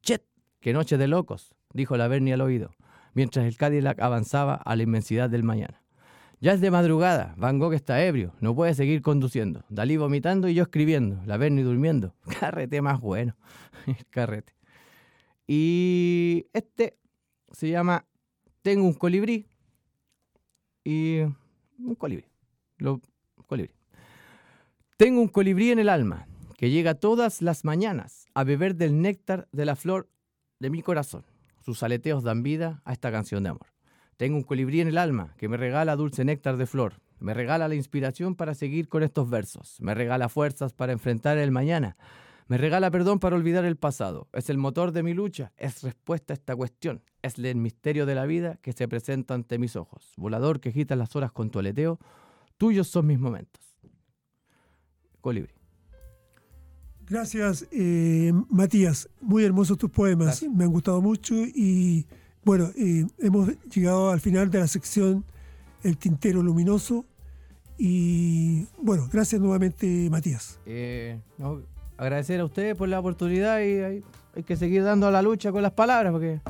[0.03, 0.23] ¡Chet!
[0.59, 1.55] ¡Qué noche de locos!
[1.73, 2.69] dijo la Bernie al oído,
[3.15, 5.81] mientras el Cadillac avanzaba a la inmensidad del mañana.
[6.41, 9.65] Ya es de madrugada, Van Gogh está ebrio, no puede seguir conduciendo.
[9.67, 12.15] Dalí vomitando y yo escribiendo, la Bernie durmiendo.
[12.39, 13.35] Carrete más bueno,
[13.85, 14.53] el carrete.
[15.47, 16.97] Y este
[17.51, 18.05] se llama
[18.61, 19.47] Tengo un colibrí
[20.85, 21.19] y
[21.77, 22.25] un colibrí.
[22.77, 23.01] Lo,
[23.45, 23.73] colibrí.
[24.95, 29.49] Tengo un colibrí en el alma que llega todas las mañanas a beber del néctar
[29.51, 30.09] de la flor
[30.59, 31.25] de mi corazón.
[31.65, 33.67] Sus aleteos dan vida a esta canción de amor.
[34.19, 36.95] Tengo un colibrí en el alma que me regala dulce néctar de flor.
[37.21, 39.77] Me regala la inspiración para seguir con estos versos.
[39.79, 41.95] Me regala fuerzas para enfrentar el mañana.
[42.49, 44.27] Me regala perdón para olvidar el pasado.
[44.33, 45.53] Es el motor de mi lucha.
[45.55, 47.01] Es respuesta a esta cuestión.
[47.21, 50.11] Es el misterio de la vida que se presenta ante mis ojos.
[50.17, 51.97] Volador que agita las horas con tu aleteo.
[52.57, 53.63] Tuyos son mis momentos.
[55.21, 55.53] Colibrí.
[57.07, 59.07] Gracias, eh, Matías.
[59.21, 60.25] Muy hermosos tus poemas.
[60.25, 60.51] Gracias.
[60.51, 62.05] Me han gustado mucho y
[62.49, 62.71] bueno,
[63.19, 65.23] hemos llegado al final de la sección
[65.83, 67.05] El Tintero Luminoso.
[67.77, 70.59] Y bueno, gracias nuevamente, Matías.
[70.65, 71.19] Eh,
[71.95, 74.01] agradecer a ustedes por la oportunidad y
[74.33, 76.41] hay, que seguir dando la lucha con las palabras porque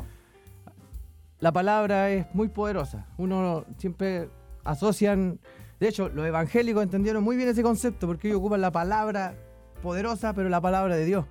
[1.42, 3.06] la palabra es muy poderosa.
[3.18, 4.30] Uno siempre
[4.64, 5.38] asocian,
[5.82, 9.36] de hecho, los evangélicos entendieron muy bien ese concepto porque ellos ocupan la palabra
[9.84, 11.26] poderosa, pero la palabra de Dios.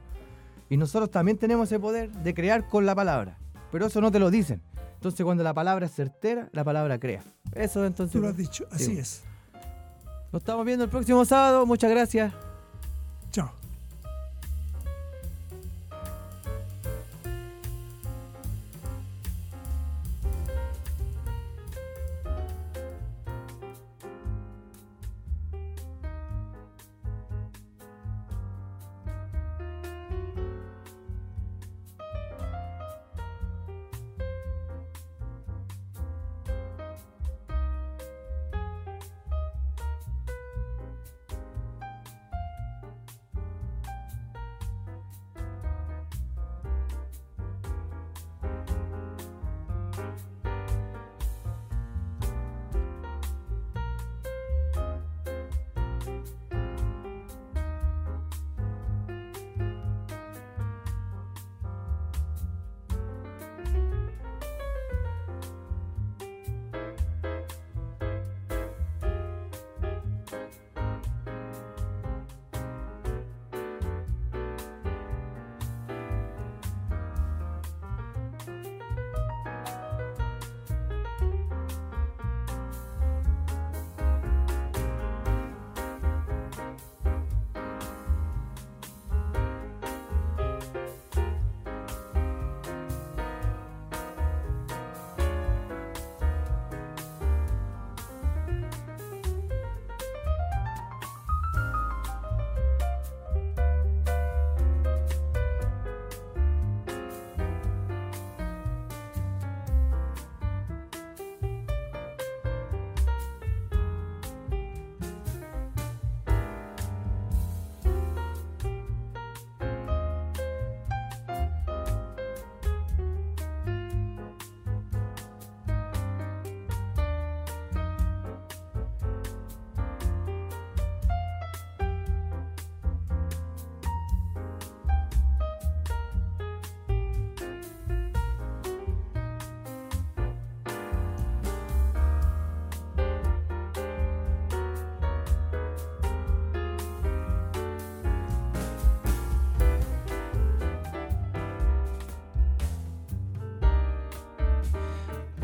[0.68, 3.38] Y nosotros también tenemos ese poder de crear con la palabra,
[3.72, 4.62] pero eso no te lo dicen.
[4.94, 7.22] Entonces, cuando la palabra es certera, la palabra crea.
[7.54, 8.12] Eso entonces.
[8.12, 8.98] Tú lo has dicho, así Sí.
[8.98, 9.22] es.
[10.32, 11.64] Nos estamos viendo el próximo sábado.
[11.66, 12.32] Muchas gracias.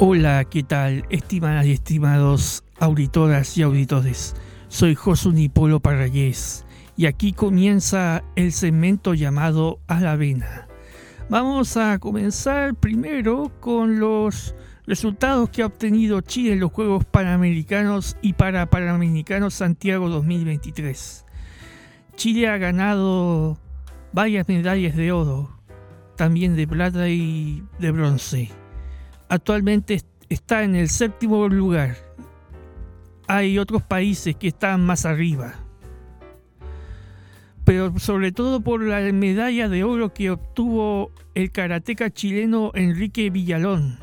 [0.06, 4.36] Hola, ¿qué tal, estimadas y estimados auditoras y auditores?
[4.68, 10.68] Soy Josuni Polo Parragués y aquí comienza el segmento llamado A la Vena.
[11.30, 14.54] Vamos a comenzar primero con los
[14.86, 21.24] resultados que ha obtenido Chile en los Juegos Panamericanos y para Panamericanos Santiago 2023.
[22.14, 23.58] Chile ha ganado
[24.12, 25.58] varias medallas de oro,
[26.14, 28.63] también de plata y de bronce
[29.28, 31.96] actualmente est- está en el séptimo lugar.
[33.26, 35.54] Hay otros países que están más arriba.
[37.64, 43.98] Pero sobre todo por la medalla de oro que obtuvo el karateca chileno Enrique Villalón,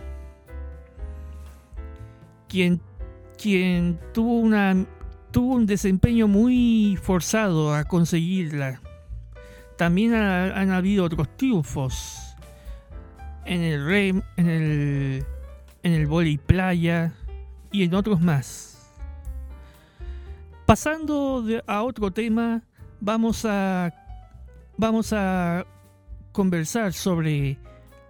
[2.49, 2.81] quien,
[3.41, 4.85] quien tuvo, una,
[5.31, 8.81] tuvo un desempeño muy forzado a conseguirla.
[9.77, 12.17] También ha- han habido otros triunfos
[13.45, 15.25] en el rem, en el
[15.83, 17.13] en el playa
[17.71, 18.91] y en otros más.
[20.65, 22.61] Pasando a otro tema,
[22.99, 23.93] vamos a
[24.77, 25.65] vamos a
[26.31, 27.57] conversar sobre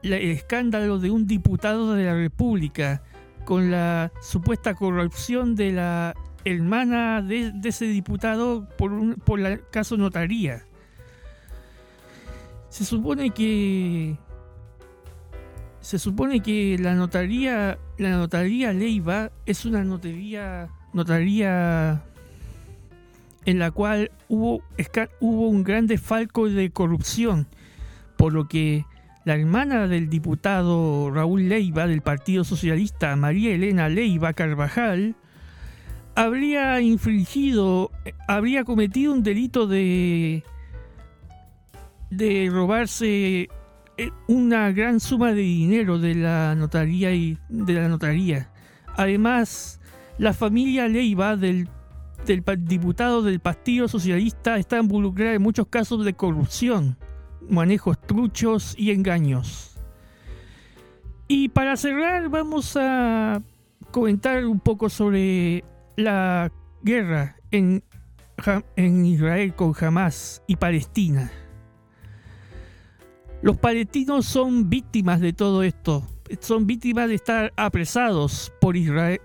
[0.03, 3.01] la- el escándalo de un diputado de la República
[3.45, 6.13] con la supuesta corrupción de la
[6.45, 10.63] hermana de, de ese diputado por un por el caso notaría.
[12.69, 14.17] Se supone que
[15.81, 22.03] se supone que la notaría la notaría Leiva es una notaría notaría
[23.45, 24.63] en la cual hubo,
[25.19, 27.47] hubo un gran desfalco de corrupción,
[28.15, 28.85] por lo que
[29.25, 35.15] la hermana del diputado Raúl Leiva del Partido Socialista, María Elena Leiva Carvajal,
[36.15, 37.91] habría infringido,
[38.27, 40.43] habría cometido un delito de
[42.11, 43.49] de robarse
[44.27, 48.51] una gran suma de dinero de la notaría y de la notaría.
[48.95, 49.79] Además,
[50.17, 51.67] la familia Leiva del,
[52.25, 56.97] del diputado del Partido Socialista está involucrada en muchos casos de corrupción,
[57.49, 59.79] manejos truchos y engaños.
[61.27, 63.41] Y para cerrar vamos a
[63.91, 65.63] comentar un poco sobre
[65.95, 66.51] la
[66.83, 67.83] guerra en,
[68.75, 71.31] en Israel con Hamas y Palestina.
[73.41, 76.07] Los palestinos son víctimas de todo esto.
[76.41, 79.19] Son víctimas de estar apresados por, Israel,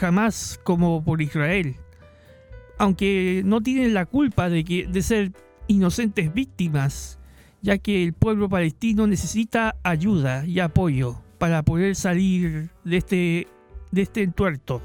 [0.00, 1.76] Hamas como por Israel.
[2.78, 5.32] Aunque no tienen la culpa de, que, de ser
[5.68, 7.18] inocentes víctimas,
[7.60, 13.48] ya que el pueblo palestino necesita ayuda y apoyo para poder salir de este,
[13.90, 14.80] de este entuerto.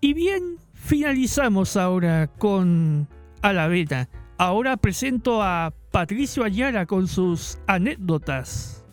[0.00, 3.08] Y bien, finalizamos ahora con
[3.42, 4.08] Alavena.
[4.36, 8.84] Ahora presento a Patricio Ayala con sus anécdotas.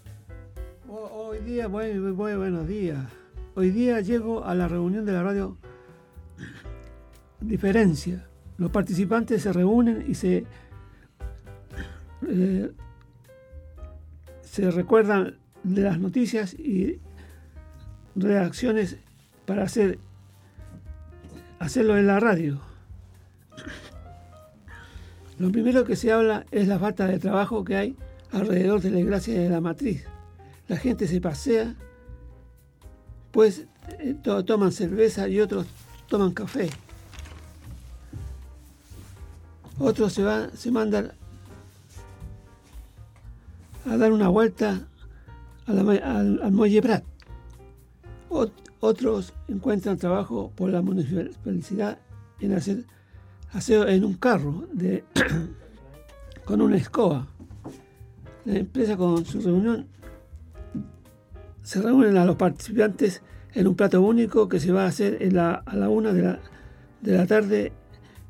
[0.88, 3.00] Ho- Hoy día, muy buenos días.
[3.56, 5.58] Hoy día llego a la reunión de la radio
[7.40, 8.28] Diferencia.
[8.58, 10.46] Los participantes se reúnen y se,
[12.28, 12.72] eh,
[14.42, 17.00] se recuerdan de las noticias y
[18.16, 18.98] reacciones
[19.48, 19.98] para hacer,
[21.58, 22.62] hacerlo en la radio.
[25.42, 27.96] Lo primero que se habla es la falta de trabajo que hay
[28.32, 30.06] alrededor de la iglesia de la matriz.
[30.68, 31.74] La gente se pasea,
[33.32, 33.66] pues
[34.00, 35.66] eh, to- toman cerveza y otros
[36.08, 36.70] toman café.
[39.80, 41.12] Otros se van, se mandan
[43.88, 44.80] a dar una vuelta
[45.66, 47.04] al, al muelle Prat.
[48.30, 51.98] Ot- otros encuentran trabajo por la municipalidad
[52.42, 52.84] en hacer
[53.54, 55.04] aseo en un carro de,
[56.46, 57.28] con una escoba.
[58.46, 59.88] La empresa con su reunión
[61.64, 63.22] se reúnen a los participantes
[63.54, 66.22] en un plato único que se va a hacer en la- a la una de
[66.24, 66.40] la,
[67.02, 67.72] de la tarde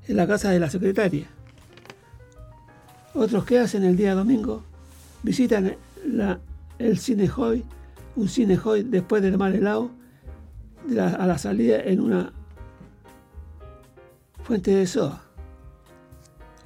[0.07, 1.27] en la casa de la secretaria.
[3.13, 4.63] Otros que hacen el día domingo
[5.23, 6.39] visitan la-
[6.79, 7.63] el cine Hoy,
[8.15, 9.91] un cine Hoy después del mar helado,
[10.87, 12.33] de a la salida en una
[14.51, 15.21] fuente de soda.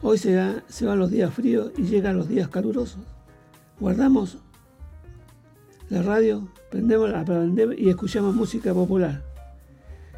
[0.02, 2.98] Hoy se, va- se van los días fríos y llegan los días calurosos.
[3.80, 4.40] Guardamos
[5.92, 9.22] la radio, prendemos, la prendemos y escuchamos música popular.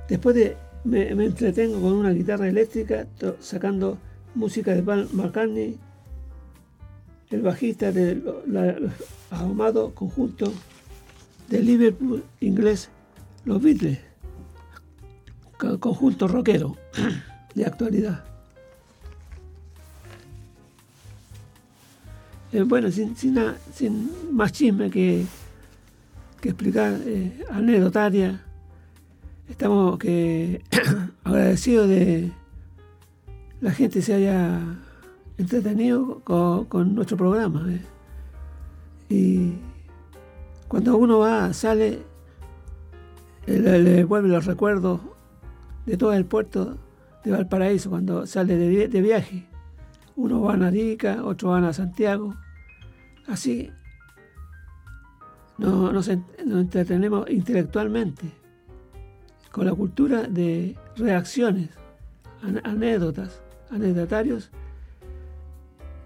[0.07, 0.55] Después de,
[0.85, 3.97] me, entretengo con una guitarra eléctrica to- sacando
[4.33, 5.77] música de Paul McCartney,
[7.31, 8.23] el bajista del
[9.29, 10.53] ahumado conjunto
[11.49, 12.89] de Liverpool inglés,
[13.43, 13.99] los Beatles,
[15.57, 16.77] co- conjunto rockero
[17.57, 18.23] de actualidad.
[22.53, 23.15] Eh, bueno, sin,
[24.31, 25.25] más chisme que,
[26.43, 28.41] explicar, eh, anecdotaria,
[29.49, 29.99] estamos
[31.25, 32.31] agradecidos de
[33.59, 34.61] la gente se haya
[35.37, 37.65] entretenido con, nuestro programa.
[37.69, 37.81] eh.
[39.09, 39.53] Y
[40.67, 41.99] cuando uno va, sale,
[43.47, 45.01] eh, le, le los recuerdos
[45.85, 46.77] de todo el puerto
[47.27, 49.45] de Valparaíso cuando sale de, de viaje.
[50.15, 52.33] Uno va a Narica, otro van a Santiago.
[53.27, 53.69] Así
[55.57, 58.31] no- nos, nos entretenemos intelectualmente
[59.51, 61.69] con la cultura de reacciones,
[62.43, 64.49] an- anécdotas, anecdotarios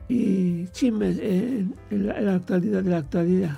[0.09, 3.57] y chismes en, en la, en la actualidad de la actualidad.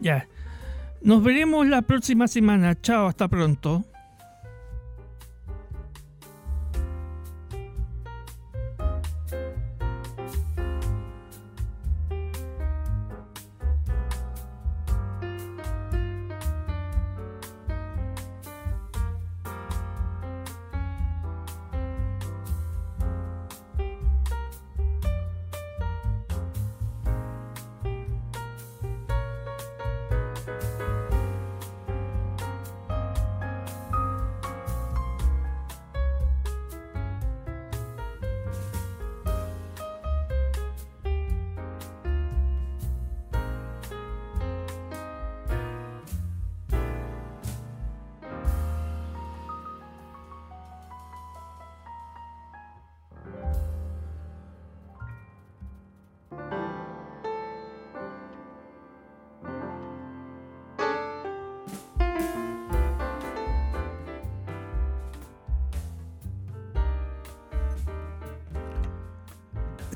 [0.00, 0.26] Ya.
[1.02, 2.80] Nos veremos la próxima semana.
[2.80, 3.84] Chao, hasta pronto.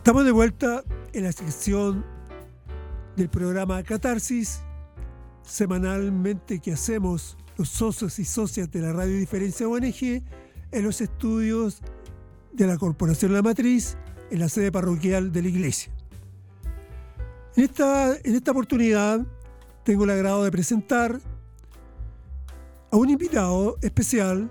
[0.07, 0.85] Estamos de vuelta
[1.15, 2.05] en la sección
[3.17, 4.61] del programa Catarsis,
[5.43, 10.23] semanalmente que hacemos los socios y socias de la Radio Diferencia ONG
[10.71, 11.81] en los estudios
[12.53, 13.97] de la Corporación La Matriz,
[14.31, 15.93] en la sede parroquial de la iglesia.
[17.57, 19.27] En esta, en esta oportunidad
[19.83, 21.21] tengo el agrado de presentar
[22.93, 24.49] a un invitado especial,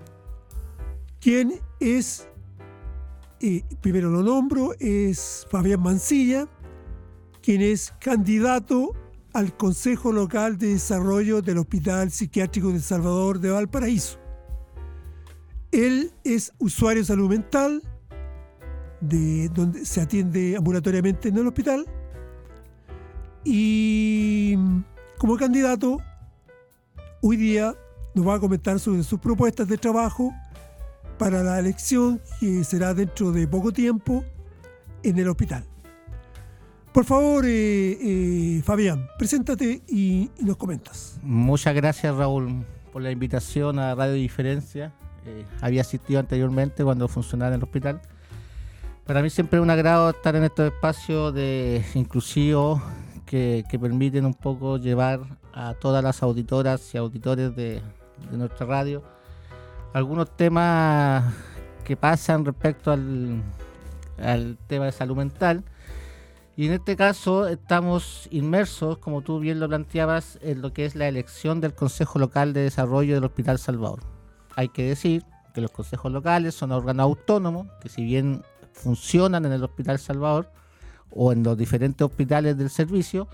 [1.21, 2.27] quien es,
[3.81, 6.47] primero lo nombro, es Fabián Mancilla,
[7.41, 8.93] quien es candidato
[9.33, 14.17] al Consejo Local de Desarrollo del Hospital Psiquiátrico de Salvador de Valparaíso.
[15.71, 17.81] Él es usuario de salud mental,
[19.01, 21.85] de donde se atiende ambulatoriamente en el hospital,
[23.43, 24.57] y
[25.19, 25.99] como candidato,
[27.21, 27.75] hoy día
[28.15, 30.31] nos va a comentar sobre sus propuestas de trabajo
[31.17, 34.23] para la elección que será dentro de poco tiempo
[35.03, 35.63] en el hospital.
[36.91, 41.19] Por favor, eh, eh, Fabián, preséntate y, y, nos comentas.
[41.21, 44.93] Muchas gracias, Raúl, por la invitación a Radio Diferencia.
[45.25, 48.01] Eh, había asistido anteriormente cuando funcionaba en el hospital.
[49.05, 52.81] Para mí siempre es un agrado estar en estos espacios de inclusivos
[53.25, 55.19] que, permiten un poco llevar
[55.53, 57.81] a todas las auditoras y auditores de
[58.31, 59.03] nuestra radio
[59.95, 61.33] algunos temas
[61.85, 63.41] que pasan respecto al,
[64.21, 65.63] al, tema de salud mental.
[66.57, 70.95] Y en este caso estamos inmersos, como tú bien lo planteabas, en lo que es
[70.95, 74.01] la elección del Consejo Local de Desarrollo del Hospital Salvador.
[74.57, 75.23] Hay que decir
[75.53, 78.43] que los consejos locales son órganos autónomos que si bien
[78.73, 80.51] funcionan en el Hospital Salvador
[81.09, 83.29] o en los diferentes hospitales del servicio,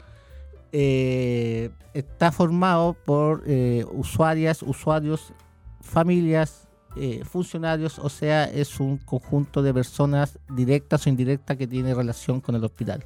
[0.74, 5.34] eh, está formado por eh, usuarias, usuarios,
[5.82, 11.94] familias, eh, funcionarios, o sea, es un conjunto de personas directas o indirectas que tiene
[11.94, 13.06] relación con el hospital.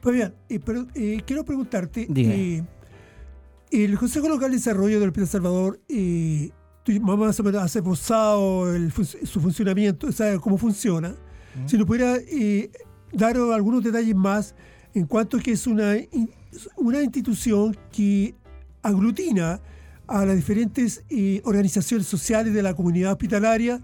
[0.00, 0.34] Pues bien,
[0.64, 0.86] pero,
[1.26, 2.06] quiero preguntarte,
[3.70, 5.80] el Consejo Local de Desarrollo del Hospital Salvador,
[6.84, 11.14] tú más o menos has esbozado el, su funcionamiento, sabes cómo funciona.
[11.66, 12.16] Si nos pudiera
[13.12, 14.54] dar algunos detalles más
[14.94, 15.94] en cuanto a que es una
[16.76, 18.34] una institución que
[18.82, 19.60] aglutina
[20.08, 23.80] a las diferentes eh, organizaciones sociales de la comunidad hospitalaria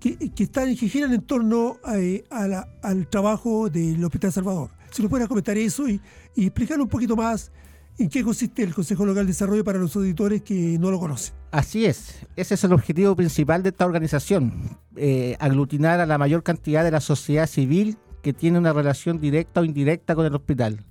[0.00, 4.70] que, que están que giran en torno eh, a, la, al trabajo del Hospital Salvador.
[4.90, 6.00] Si nos puedes comentar eso y,
[6.34, 7.52] y, explicar un poquito más
[7.98, 11.34] en qué consiste el Consejo Local de Desarrollo para los auditores que no lo conocen.
[11.50, 16.42] Así es, ese es el objetivo principal de esta organización, eh, aglutinar a la mayor
[16.42, 20.84] cantidad de la sociedad civil que tiene una relación directa o indirecta con el hospital.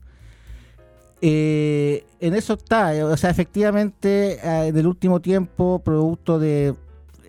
[1.22, 6.76] Eh, en eso está, o sea, efectivamente, eh, en el último tiempo, producto de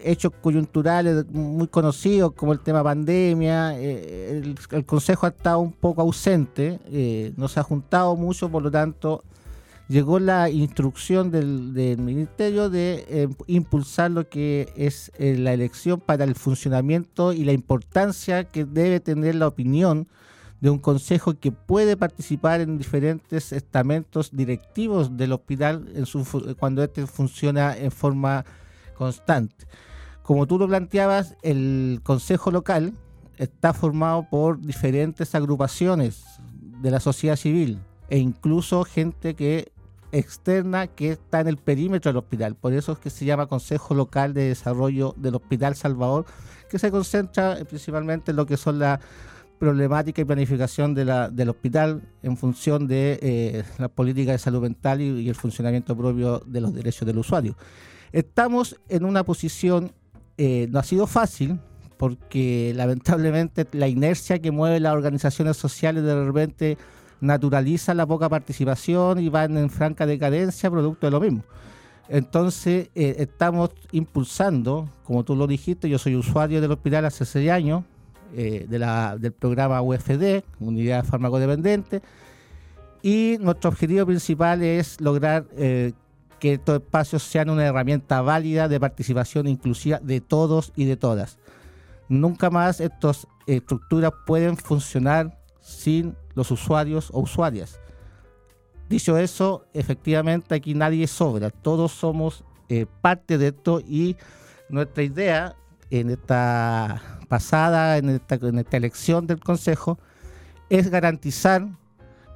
[0.02, 5.72] hechos coyunturales muy conocidos como el tema pandemia, eh, el, el, Consejo ha estado un
[5.72, 9.22] poco ausente, eh, no se ha juntado mucho, por lo tanto,
[9.90, 15.98] llegó la instrucción del, del Ministerio de eh, impulsar lo que es eh, la elección
[15.98, 20.06] para el funcionamiento y la importancia que debe tener la opinión
[20.60, 26.24] de un consejo que puede participar en diferentes estamentos directivos del hospital en su,
[26.58, 28.44] cuando este funciona en forma
[28.94, 29.66] constante.
[30.22, 32.92] Como tú lo planteabas, el consejo local
[33.38, 36.24] está formado por diferentes agrupaciones
[36.82, 37.80] de la sociedad civil
[38.10, 39.72] e incluso gente que
[40.12, 42.54] externa que está en el perímetro del hospital.
[42.54, 46.26] Por eso es que se llama Consejo Local de Desarrollo del Hospital Salvador,
[46.68, 49.00] que se concentra principalmente en lo que son las
[49.60, 54.62] problemática y planificación de la, del hospital en función de eh, la política de salud
[54.62, 57.54] mental y, el funcionamiento propio de los derechos del usuario.
[58.10, 59.92] Estamos en una posición,
[60.38, 61.60] eh, no ha sido fácil,
[61.98, 66.78] porque lamentablemente la inercia que mueve las organizaciones sociales de repente
[67.20, 71.44] naturaliza la poca participación y van en franca decadencia producto de lo mismo.
[72.08, 77.50] Entonces, eh, estamos impulsando, como tú lo dijiste, yo soy usuario del hospital hace seis
[77.50, 77.84] años,
[78.34, 82.02] eh, de la, del programa UFD, Unidad Farmacodependiente,
[83.02, 85.92] y nuestro objetivo principal es lograr eh,
[86.38, 91.38] que estos espacios sean una herramienta válida de participación inclusiva de todos y de todas.
[92.08, 97.80] Nunca más estas estructuras pueden funcionar sin los usuarios o usuarias.
[98.88, 104.16] Dicho eso, efectivamente aquí nadie sobra, todos somos eh, parte de esto y
[104.68, 105.56] nuestra idea
[105.90, 110.00] en esta pasada, en esta, elección del Consejo,
[110.68, 111.68] es garantizar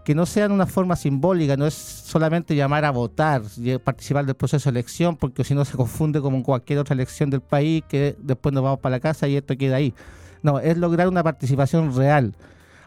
[0.05, 4.37] que no sea una forma simbólica, no es solamente llamar a votar, y participar del
[4.37, 7.83] proceso de elección, porque si no se confunde como en cualquier otra elección del país,
[7.89, 9.93] que después nos vamos para la casa y esto queda ahí.
[10.43, 12.37] No, es lograr una participación real.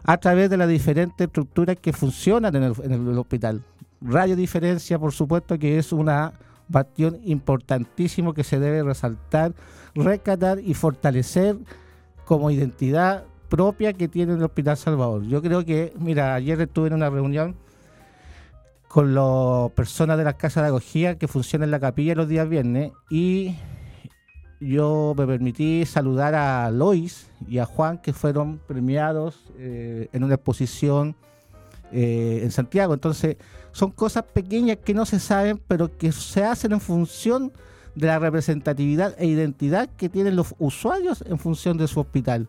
[0.03, 3.64] a través de las diferentes estructuras que funcionan en el, en el hospital.
[3.99, 6.32] Radiodiferencia, por supuesto, que es una
[6.70, 9.53] bastión importantísimo que se debe resaltar,
[9.93, 11.58] rescatar y fortalecer
[12.28, 15.23] como identidad propia que tiene el Hospital Salvador.
[15.23, 17.55] Yo creo que, mira, ayer estuve en una reunión
[18.89, 22.47] con las personas de las casas de acogida que funcionan en la capilla los días
[22.49, 23.55] viernes y
[24.59, 30.36] yo me permití saludar a Lois y a Juan que fueron premiados eh, en una
[30.36, 31.15] exposición
[31.93, 32.93] eh, en Santiago.
[32.93, 33.38] Entonces,
[33.71, 37.53] son cosas pequeñas que no se saben, pero que se hacen en función
[37.98, 42.48] de la representatividad e identidad que tienen los usuarios en función de su hospital.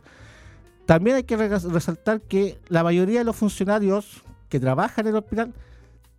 [0.84, 5.55] También hay que resaltar que la mayoría de los funcionarios que trabajan en el hospital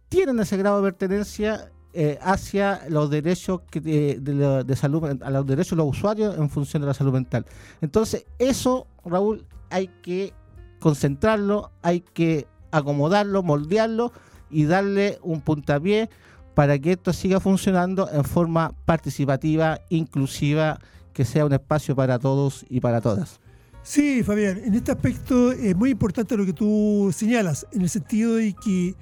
[0.09, 5.45] tienen ese grado de pertenencia eh, hacia los derechos que, de, de, salud, a los
[5.45, 7.45] derechos de los usuarios en función de la salud mental.
[7.81, 10.33] Entonces, eso, Raúl, hay que
[10.79, 14.11] concentrarlo, hay que acomodarlo, moldearlo
[14.49, 16.09] y darle un puntapié
[16.59, 20.77] para que esto siga funcionando en forma participativa, inclusiva,
[21.13, 23.39] que sea un espacio para todos y para todas.
[23.81, 28.35] Sí, Fabián, en este aspecto es muy importante lo que tú señalas, en el sentido
[28.35, 28.93] de que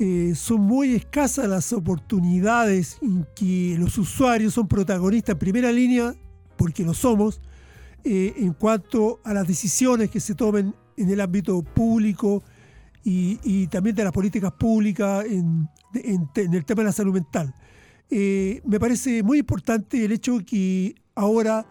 [0.00, 6.14] eh, son muy escasas las oportunidades en que los usuarios son protagonistas en primera línea,
[6.56, 7.42] porque lo somos,
[8.02, 12.42] eh, en cuanto a las decisiones que se tomen en el ámbito público,
[13.04, 15.24] y, también de las políticas públicas
[15.94, 17.54] el tema de la salud mental.
[18.10, 21.66] Eh, me parece muy importante el hecho que ahora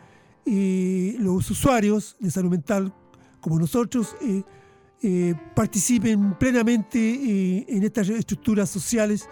[0.45, 2.93] eh, los usuarios de salud mental,
[3.41, 9.30] como nosotros, eh, participen plenamente en estas estructuras sociales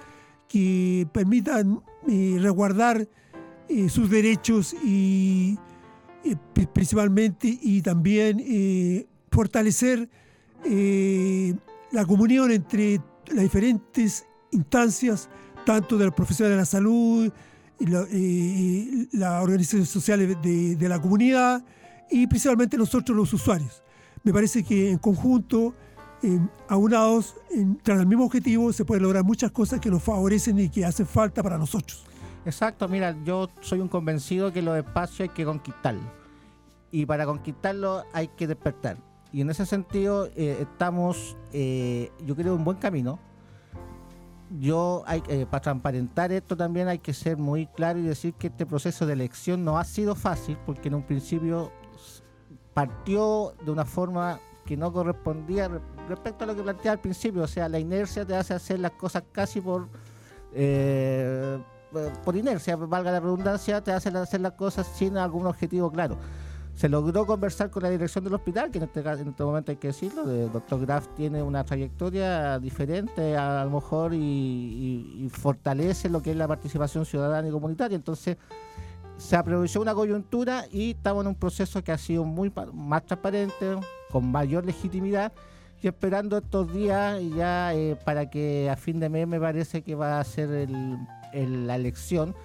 [0.47, 3.07] que permitan resguardar
[3.89, 5.57] sus derechos y
[6.71, 10.07] principalmente y también fortalecer
[11.91, 15.30] la comunión entre las diferentes instancias,
[15.66, 17.32] tanto de los profesionales de la salud,
[17.78, 21.62] y las organizaciones sociales de, la comunidad
[22.10, 23.84] y principalmente nosotros los usuarios.
[24.24, 25.76] Me parece que en conjunto,
[26.70, 27.36] aunados,
[27.84, 31.06] tras el mismo objetivo, se pueden lograr muchas cosas que nos favorecen y que hacen
[31.06, 32.06] falta para nosotros.
[32.46, 36.06] Exacto, mira, yo soy un convencido que los espacios hay que conquistarlos.
[36.91, 38.98] Y para conquistarlos hay que despertar
[39.36, 43.20] y en ese sentido eh, estamos, eh, yo creo, en buen camino.
[44.60, 48.48] Yo, hay, eh, para transparentar esto también hay que ser muy claro y decir que
[48.48, 51.72] este proceso de elección no ha sido fácil porque en un principio
[52.74, 55.70] partió de una forma que no correspondía
[56.08, 57.43] respecto a lo que planteaba al principio.
[57.43, 59.89] O sea, la inercia te hace hacer las cosas casi por
[62.24, 66.18] por inercia, valga la redundancia, te hace hacer las cosas sin algún objetivo claro
[66.76, 69.78] se logró conversar con la dirección del hospital, que en este, en este momento hay
[69.78, 76.21] que decirlo, el doctor Graf tiene una trayectoria diferente a, lo mejor y, fortalece lo
[76.21, 77.95] que es la participación ciudadana y comunitaria.
[77.95, 78.38] Entonces,
[79.17, 83.78] se aprovechó una coyuntura y estamos en un proceso que ha sido muy más transparente,
[84.11, 85.32] con mayor legitimidad
[85.82, 89.95] y esperando estos días ya eh, para que a fin de mes me parece que
[89.95, 92.36] va a ser la elección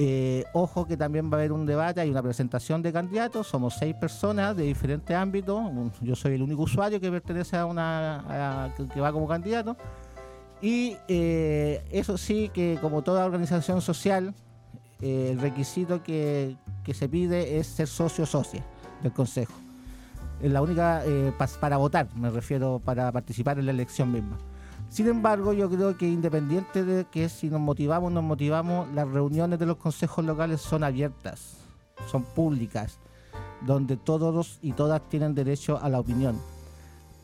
[0.00, 3.74] eh, ojo que también va a haber un debate, hay una presentación de candidatos, somos
[3.74, 5.60] seis personas de diferentes ámbitos,
[6.00, 9.76] yo soy el único usuario que pertenece a una que, va como candidato.
[10.62, 14.34] Y eh, eso sí que como toda organización social,
[15.02, 16.56] eh, el requisito que,
[16.92, 18.64] se pide es ser socio socia
[19.02, 19.54] del Consejo.
[20.40, 21.02] Es la única
[21.60, 24.38] para votar, me refiero, para participar en la elección misma.
[24.88, 29.58] Sin embargo, yo creo que independiente de que si nos motivamos, nos motivamos, las reuniones
[29.58, 31.58] de los consejos locales son abiertas,
[32.10, 32.98] son públicas,
[33.60, 36.40] donde todos y todas tienen derecho a la opinión.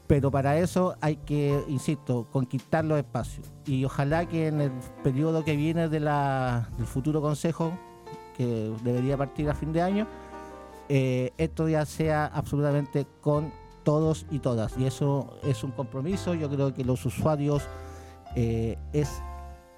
[0.06, 3.50] Pero para eso hay que, insisto, conquistar los espacios.
[3.64, 6.06] Y ojalá que en el periodo que viene del
[6.84, 7.72] futuro consejo,
[8.36, 10.06] que debería partir a fin de año,
[10.90, 13.50] eh, esto ya sea absolutamente con
[13.84, 14.76] todos y todas.
[14.78, 16.34] Y eso es un compromiso.
[16.34, 17.62] Yo creo que los usuarios
[18.34, 19.22] eh, es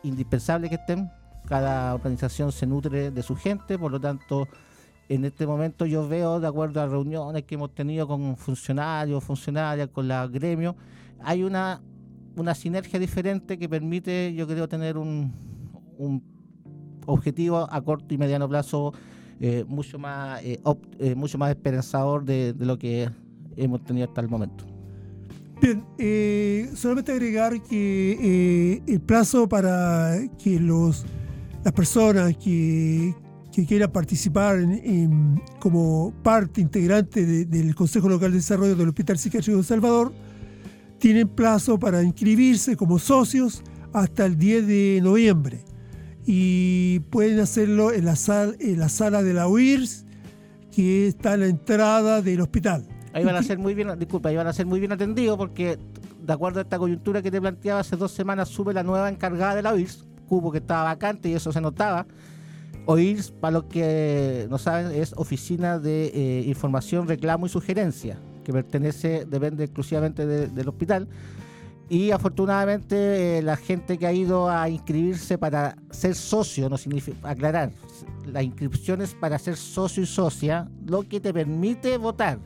[0.03, 1.11] indispensable que estén.
[1.47, 4.49] Cada organización se nutre de su gente, por lo tanto,
[5.09, 9.89] en este momento yo veo, de acuerdo a reuniones que hemos tenido con funcionarios, funcionarias,
[9.89, 10.75] con la gremio,
[11.21, 11.81] hay una,
[12.37, 15.33] una sinergia diferente que permite, yo creo, tener un,
[17.07, 18.93] objetivo a corto y mediano plazo
[19.39, 20.61] eh, mucho más eh,
[21.15, 23.09] mucho más esperanzador de, de lo que
[23.57, 24.65] hemos tenido hasta el momento.
[25.61, 31.07] Bien, eh, solamente agregar que eh, el plazo para que los,
[31.65, 33.15] las personas que,
[33.67, 34.59] quieran participar
[35.59, 40.13] como parte integrante del Consejo Local de Desarrollo del Hospital Psiquiátrico de Salvador
[40.99, 43.63] tienen plazo para inscribirse como socios
[43.95, 45.65] hasta el 10 de noviembre
[46.27, 50.05] y pueden hacerlo en la, sal, en la sala de la UIRS
[50.71, 52.87] que está en la entrada del hospital.
[53.17, 55.79] Ahí van a ser muy bien, disculpa, ahí van a ser muy bien atendidos porque
[56.23, 59.55] de acuerdo a esta coyuntura que te planteaba hace dos semanas sube la nueva encargada
[59.55, 62.07] de la UIRS, cubo que estaba vacante y eso se notaba.
[62.85, 68.53] OIRS, para los que no saben, es Oficina de eh, Información, Reclamo y Sugerencia, que
[68.53, 71.09] pertenece, depende exclusivamente de- del hospital.
[71.89, 77.31] Y afortunadamente eh, la gente que ha ido a inscribirse para ser socio, no significa
[77.31, 77.71] aclarar,
[78.27, 82.39] la inscripción es para ser socio y socia, lo que te permite votar.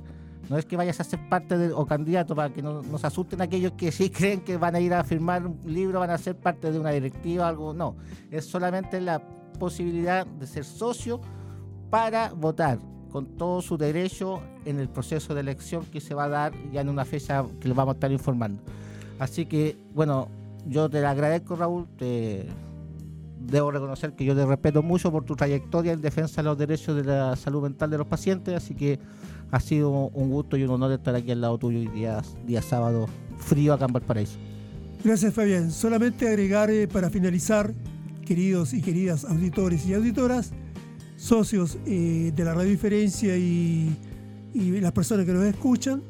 [0.51, 3.41] No es que vayas a ser parte de, o candidato para que no nos asusten
[3.41, 6.35] aquellos que sí creen que van a ir a firmar un libro, van a ser
[6.35, 7.73] parte de una directiva, algo.
[7.73, 7.95] No,
[8.33, 9.23] es solamente la
[9.61, 11.21] posibilidad de ser socio
[11.89, 12.81] para votar
[13.13, 16.81] con todo su derecho en el proceso de elección que se va a dar ya
[16.81, 18.61] en una fecha que les vamos a estar informando.
[19.21, 20.27] Así que, bueno,
[20.67, 21.87] yo te agradezco, Raúl.
[21.97, 22.49] Te
[23.41, 26.97] debo reconocer que yo te respeto mucho por tu trayectoria en defensa de los derechos
[26.97, 28.55] de la salud mental de los pacientes.
[28.55, 28.99] Así que
[29.51, 32.23] ha sido un gusto y un honor estar aquí al lado tuyo hoy día,
[32.63, 34.39] sábado frío acá en Valparaíso.
[35.03, 35.71] Gracias Fabián.
[35.71, 37.73] Solamente agregar eh, para finalizar,
[38.27, 40.53] queridos y queridas auditores y auditoras,
[41.17, 43.97] socios eh, de la radiodiferencia y,
[44.53, 46.03] y las personas que nos escuchan,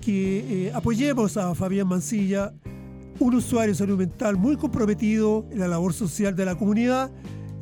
[0.00, 2.52] que eh, apoyemos a Fabián Mancilla,
[3.20, 7.10] un usuario de salud mental muy comprometido en la labor social de la comunidad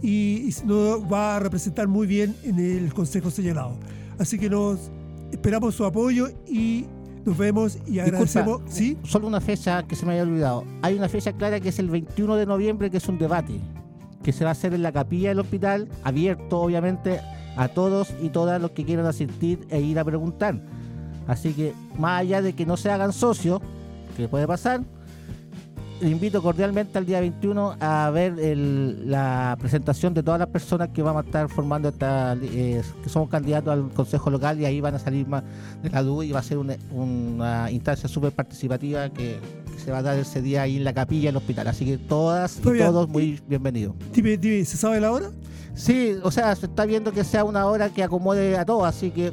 [0.03, 3.77] y, y nos va a representar muy bien en el consejo señalado.
[4.19, 4.91] Así que nos
[5.33, 6.87] esperamos su apoyo y
[7.25, 8.65] nos vemos y agradecemos.
[8.65, 8.99] Disculpa, ¿Sí?
[9.03, 10.65] Solo una fecha que se me había olvidado.
[10.83, 13.61] Hay una fecha clara que es el 21 de noviembre, que es un debate,
[14.23, 17.21] que se va a hacer en la capilla del hospital, abierto obviamente
[17.57, 20.61] a todos y todas los que quieran asistir e ir a preguntar.
[21.27, 23.61] Así que, más allá de que no se hagan socios,
[24.17, 24.83] que puede pasar,
[26.03, 31.01] invito cordialmente al día 21 a ver el- la presentación de todas las personas que
[31.03, 34.94] vamos a estar formando esta, eh, que somos candidatos al consejo local y ahí van
[34.94, 35.42] a salir más
[35.82, 39.38] de la duda y va a ser una, una instancia súper participativa que,
[39.72, 41.66] que se va a dar ese día ahí en la capilla del hospital.
[41.68, 42.61] Así que todas y
[42.92, 43.94] todos muy bienvenidos.
[44.12, 45.30] Dime, ¿se sabe la hora?
[45.74, 49.11] Sí, o sea, se está viendo que sea una hora que acomode a todos, así
[49.11, 49.30] que,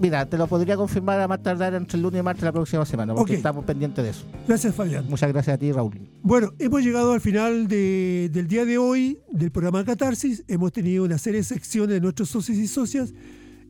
[0.00, 2.52] mira, te lo podría confirmar a más tardar entre el lunes y martes de la
[2.52, 4.24] próxima semana, porque estamos pendientes de eso.
[4.46, 5.06] Gracias, Fabián.
[5.08, 5.98] Muchas gracias a ti, Raúl.
[6.22, 10.44] Bueno, hemos llegado al final de- del día de hoy del programa Catarsis.
[10.48, 13.12] Hemos tenido una serie de secciones de nuestros socios y socias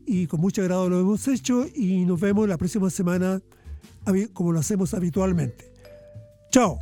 [0.05, 3.41] y con mucho agrado lo hemos hecho y nos vemos la próxima semana
[4.33, 5.65] como lo hacemos habitualmente.
[6.49, 6.79] Chao.